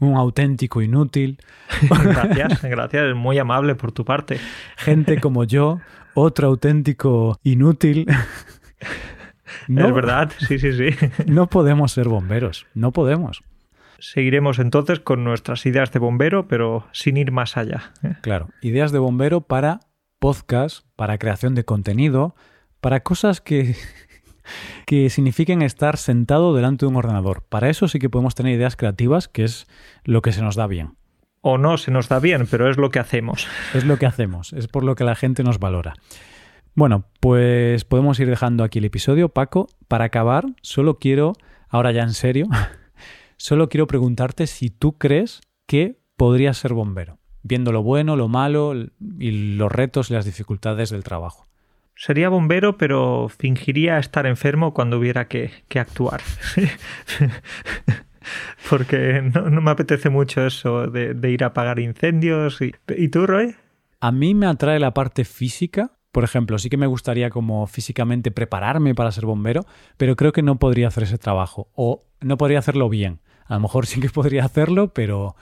un 0.00 0.16
auténtico 0.16 0.82
inútil. 0.82 1.38
Gracias, 1.88 2.62
gracias, 2.62 3.04
es 3.10 3.14
muy 3.14 3.38
amable 3.38 3.74
por 3.74 3.92
tu 3.92 4.04
parte. 4.04 4.38
Gente 4.76 5.20
como 5.20 5.44
yo, 5.44 5.80
otro 6.14 6.48
auténtico 6.48 7.38
inútil. 7.42 8.06
es 9.68 9.94
verdad, 9.94 10.32
sí, 10.38 10.58
sí, 10.58 10.72
sí. 10.72 10.96
No 11.26 11.48
podemos 11.48 11.92
ser 11.92 12.08
bomberos, 12.08 12.66
no 12.74 12.92
podemos. 12.92 13.42
Seguiremos 13.98 14.58
entonces 14.58 15.00
con 15.00 15.24
nuestras 15.24 15.66
ideas 15.66 15.92
de 15.92 15.98
bombero, 15.98 16.48
pero 16.48 16.86
sin 16.92 17.18
ir 17.18 17.32
más 17.32 17.58
allá. 17.58 17.92
¿eh? 18.02 18.14
Claro, 18.22 18.48
ideas 18.62 18.92
de 18.92 18.98
bombero 18.98 19.42
para 19.42 19.80
podcast, 20.18 20.86
para 20.96 21.18
creación 21.18 21.54
de 21.54 21.64
contenido, 21.64 22.34
para 22.80 23.00
cosas 23.00 23.40
que 23.40 23.76
que 24.86 25.10
signifiquen 25.10 25.62
estar 25.62 25.96
sentado 25.96 26.54
delante 26.54 26.86
de 26.86 26.90
un 26.90 26.96
ordenador. 26.96 27.44
Para 27.48 27.68
eso 27.70 27.88
sí 27.88 27.98
que 27.98 28.10
podemos 28.10 28.34
tener 28.34 28.54
ideas 28.54 28.76
creativas, 28.76 29.28
que 29.28 29.44
es 29.44 29.66
lo 30.04 30.22
que 30.22 30.32
se 30.32 30.42
nos 30.42 30.56
da 30.56 30.66
bien. 30.66 30.96
O 31.42 31.56
no 31.56 31.78
se 31.78 31.90
nos 31.90 32.08
da 32.08 32.18
bien, 32.18 32.46
pero 32.50 32.68
es 32.70 32.76
lo 32.76 32.90
que 32.90 32.98
hacemos. 32.98 33.46
Es 33.74 33.84
lo 33.84 33.98
que 33.98 34.06
hacemos, 34.06 34.52
es 34.52 34.68
por 34.68 34.84
lo 34.84 34.94
que 34.94 35.04
la 35.04 35.14
gente 35.14 35.42
nos 35.42 35.58
valora. 35.58 35.94
Bueno, 36.74 37.04
pues 37.20 37.84
podemos 37.84 38.20
ir 38.20 38.28
dejando 38.28 38.62
aquí 38.62 38.78
el 38.78 38.84
episodio. 38.84 39.28
Paco, 39.28 39.68
para 39.88 40.04
acabar, 40.04 40.46
solo 40.62 40.98
quiero, 40.98 41.32
ahora 41.68 41.92
ya 41.92 42.02
en 42.02 42.14
serio, 42.14 42.46
solo 43.36 43.68
quiero 43.68 43.86
preguntarte 43.86 44.46
si 44.46 44.70
tú 44.70 44.96
crees 44.96 45.40
que 45.66 46.00
podrías 46.16 46.58
ser 46.58 46.74
bombero, 46.74 47.18
viendo 47.42 47.72
lo 47.72 47.82
bueno, 47.82 48.16
lo 48.16 48.28
malo 48.28 48.74
y 49.18 49.56
los 49.56 49.72
retos 49.72 50.10
y 50.10 50.14
las 50.14 50.24
dificultades 50.24 50.90
del 50.90 51.04
trabajo. 51.04 51.49
Sería 52.00 52.30
bombero, 52.30 52.78
pero 52.78 53.28
fingiría 53.28 53.98
estar 53.98 54.24
enfermo 54.24 54.72
cuando 54.72 54.98
hubiera 54.98 55.28
que, 55.28 55.50
actuar. 55.78 56.22
Porque 58.70 59.20
no, 59.20 59.60
me 59.60 59.70
apetece 59.70 60.08
mucho 60.08 60.46
eso 60.46 60.86
de, 60.86 61.30
ir 61.30 61.44
a 61.44 61.48
apagar 61.48 61.78
incendios. 61.78 62.62
Y, 62.62 62.74
¿Y 62.96 63.08
tú, 63.08 63.26
Roy? 63.26 63.54
A 64.00 64.12
mí 64.12 64.34
me 64.34 64.46
atrae 64.46 64.80
la 64.80 64.94
parte 64.94 65.26
física. 65.26 65.92
Por 66.10 66.24
ejemplo, 66.24 66.58
sí 66.58 66.70
que 66.70 66.78
me 66.78 66.86
gustaría 66.86 67.28
como 67.28 67.66
físicamente 67.66 68.30
prepararme 68.30 68.94
para 68.94 69.12
ser 69.12 69.26
bombero, 69.26 69.66
pero 69.98 70.16
creo 70.16 70.32
que 70.32 70.42
no 70.42 70.58
podría 70.58 70.88
hacer 70.88 71.02
ese 71.02 71.18
trabajo 71.18 71.68
o 71.74 72.00
no 72.22 72.38
podría 72.38 72.60
hacerlo 72.60 72.88
bien. 72.88 73.20
A 73.44 73.56
lo 73.56 73.60
mejor 73.60 73.84
sí 73.84 74.00
que 74.00 74.08
podría 74.08 74.46
hacerlo, 74.46 74.94
pero 74.94 75.36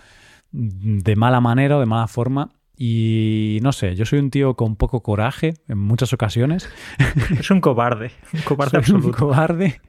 de 0.50 1.14
mala 1.14 1.40
manera 1.40 1.76
o 1.76 1.80
de 1.80 1.86
mala 1.86 2.08
forma 2.08 2.50
y 2.80 3.58
no 3.62 3.72
sé, 3.72 3.96
yo 3.96 4.06
soy 4.06 4.20
un 4.20 4.30
tío 4.30 4.54
con 4.54 4.76
poco 4.76 5.02
coraje 5.02 5.54
en 5.66 5.78
muchas 5.78 6.12
ocasiones. 6.12 6.70
Es 7.38 7.50
un 7.50 7.60
cobarde, 7.60 8.12
un 8.32 8.40
cobarde 8.42 8.78
absoluto. 8.78 9.08
Un 9.08 9.12
cobarde. 9.12 9.80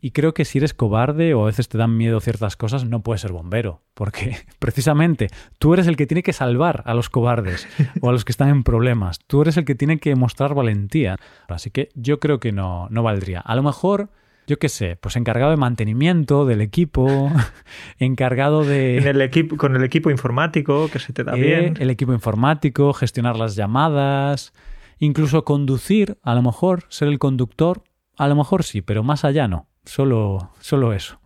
Y 0.00 0.10
creo 0.10 0.34
que 0.34 0.44
si 0.44 0.58
eres 0.58 0.74
cobarde 0.74 1.32
o 1.34 1.44
a 1.44 1.46
veces 1.46 1.68
te 1.68 1.78
dan 1.78 1.96
miedo 1.96 2.18
ciertas 2.20 2.56
cosas, 2.56 2.84
no 2.84 3.02
puedes 3.02 3.20
ser 3.20 3.30
bombero. 3.30 3.82
Porque 3.94 4.36
precisamente 4.58 5.28
tú 5.60 5.74
eres 5.74 5.86
el 5.86 5.96
que 5.96 6.06
tiene 6.06 6.24
que 6.24 6.32
salvar 6.32 6.82
a 6.86 6.94
los 6.94 7.08
cobardes 7.08 7.68
o 8.00 8.08
a 8.08 8.12
los 8.12 8.24
que 8.24 8.32
están 8.32 8.48
en 8.48 8.64
problemas. 8.64 9.20
Tú 9.28 9.42
eres 9.42 9.56
el 9.56 9.64
que 9.64 9.76
tiene 9.76 9.98
que 9.98 10.16
mostrar 10.16 10.54
valentía. 10.54 11.16
Así 11.46 11.70
que 11.70 11.90
yo 11.94 12.18
creo 12.18 12.40
que 12.40 12.50
no, 12.50 12.88
no 12.90 13.04
valdría. 13.04 13.40
A 13.40 13.54
lo 13.54 13.62
mejor 13.62 14.10
yo 14.46 14.58
qué 14.58 14.68
sé, 14.68 14.96
pues 14.96 15.16
encargado 15.16 15.50
de 15.50 15.56
mantenimiento 15.56 16.44
del 16.44 16.60
equipo, 16.60 17.30
encargado 17.98 18.64
de... 18.64 18.98
el 18.98 19.20
equipo, 19.20 19.56
con 19.56 19.74
el 19.76 19.84
equipo 19.84 20.10
informático, 20.10 20.88
que 20.88 20.98
se 20.98 21.12
te 21.12 21.24
da 21.24 21.36
eh, 21.36 21.40
bien. 21.40 21.74
El 21.78 21.90
equipo 21.90 22.12
informático, 22.12 22.92
gestionar 22.92 23.36
las 23.36 23.56
llamadas, 23.56 24.52
incluso 24.98 25.44
conducir, 25.44 26.18
a 26.22 26.34
lo 26.34 26.42
mejor, 26.42 26.84
ser 26.88 27.08
el 27.08 27.18
conductor, 27.18 27.82
a 28.16 28.28
lo 28.28 28.36
mejor 28.36 28.64
sí, 28.64 28.82
pero 28.82 29.02
más 29.02 29.24
allá 29.24 29.48
no, 29.48 29.68
solo, 29.84 30.52
solo 30.60 30.92
eso 30.92 31.20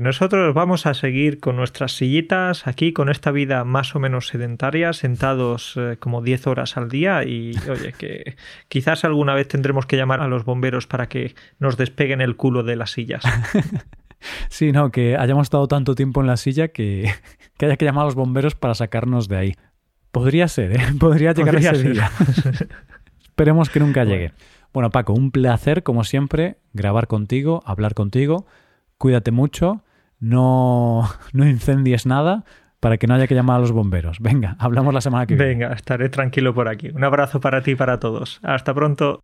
nosotros 0.00 0.54
vamos 0.54 0.86
a 0.86 0.94
seguir 0.94 1.40
con 1.40 1.56
nuestras 1.56 1.92
sillitas 1.92 2.66
aquí, 2.66 2.92
con 2.92 3.08
esta 3.08 3.32
vida 3.32 3.64
más 3.64 3.96
o 3.96 3.98
menos 3.98 4.28
sedentaria, 4.28 4.92
sentados 4.92 5.74
eh, 5.76 5.96
como 5.98 6.22
10 6.22 6.46
horas 6.46 6.76
al 6.76 6.88
día 6.88 7.24
y, 7.24 7.54
oye, 7.68 7.92
que 7.92 8.36
quizás 8.68 9.04
alguna 9.04 9.34
vez 9.34 9.48
tendremos 9.48 9.86
que 9.86 9.96
llamar 9.96 10.20
a 10.20 10.28
los 10.28 10.44
bomberos 10.44 10.86
para 10.86 11.08
que 11.08 11.34
nos 11.58 11.76
despeguen 11.76 12.20
el 12.20 12.36
culo 12.36 12.62
de 12.62 12.76
las 12.76 12.92
sillas. 12.92 13.24
sí, 14.48 14.70
no, 14.70 14.90
que 14.92 15.16
hayamos 15.16 15.46
estado 15.46 15.66
tanto 15.66 15.94
tiempo 15.94 16.20
en 16.20 16.28
la 16.28 16.36
silla 16.36 16.68
que, 16.68 17.12
haya 17.60 17.76
que 17.76 17.84
llamar 17.84 18.02
a 18.02 18.06
los 18.06 18.14
bomberos 18.14 18.54
para 18.54 18.74
sacarnos 18.74 19.28
de 19.28 19.36
ahí. 19.36 19.54
Podría 20.12 20.46
ser, 20.46 20.76
¿eh? 20.76 20.80
Podría 21.00 21.32
llegar 21.32 21.56
ese 21.56 21.90
día. 21.90 22.12
Esperemos 23.24 23.68
que 23.68 23.80
nunca 23.80 24.04
llegue. 24.04 24.30
Bueno, 24.72 24.90
Paco, 24.90 25.12
un 25.12 25.32
placer, 25.32 25.82
como 25.82 26.04
siempre, 26.04 26.58
grabar 26.72 27.08
contigo, 27.08 27.64
hablar 27.66 27.94
contigo 27.94 28.46
cuídate 29.04 29.32
mucho, 29.32 29.82
no, 30.18 31.06
no 31.34 31.46
incendies 31.46 32.06
nada 32.06 32.46
para 32.80 32.96
que 32.96 33.06
no 33.06 33.12
haya 33.12 33.26
que 33.26 33.34
llamar 33.34 33.56
a 33.56 33.58
los 33.58 33.70
bomberos. 33.70 34.18
Venga, 34.18 34.56
hablamos 34.58 34.94
la 34.94 35.02
semana 35.02 35.26
que 35.26 35.34
viene. 35.34 35.50
Venga, 35.50 35.74
estaré 35.74 36.08
tranquilo 36.08 36.54
por 36.54 36.68
aquí. 36.68 36.88
Un 36.88 37.04
abrazo 37.04 37.38
para 37.38 37.62
ti 37.62 37.72
y 37.72 37.74
para 37.74 38.00
todos. 38.00 38.40
Hasta 38.42 38.72
pronto. 38.72 39.20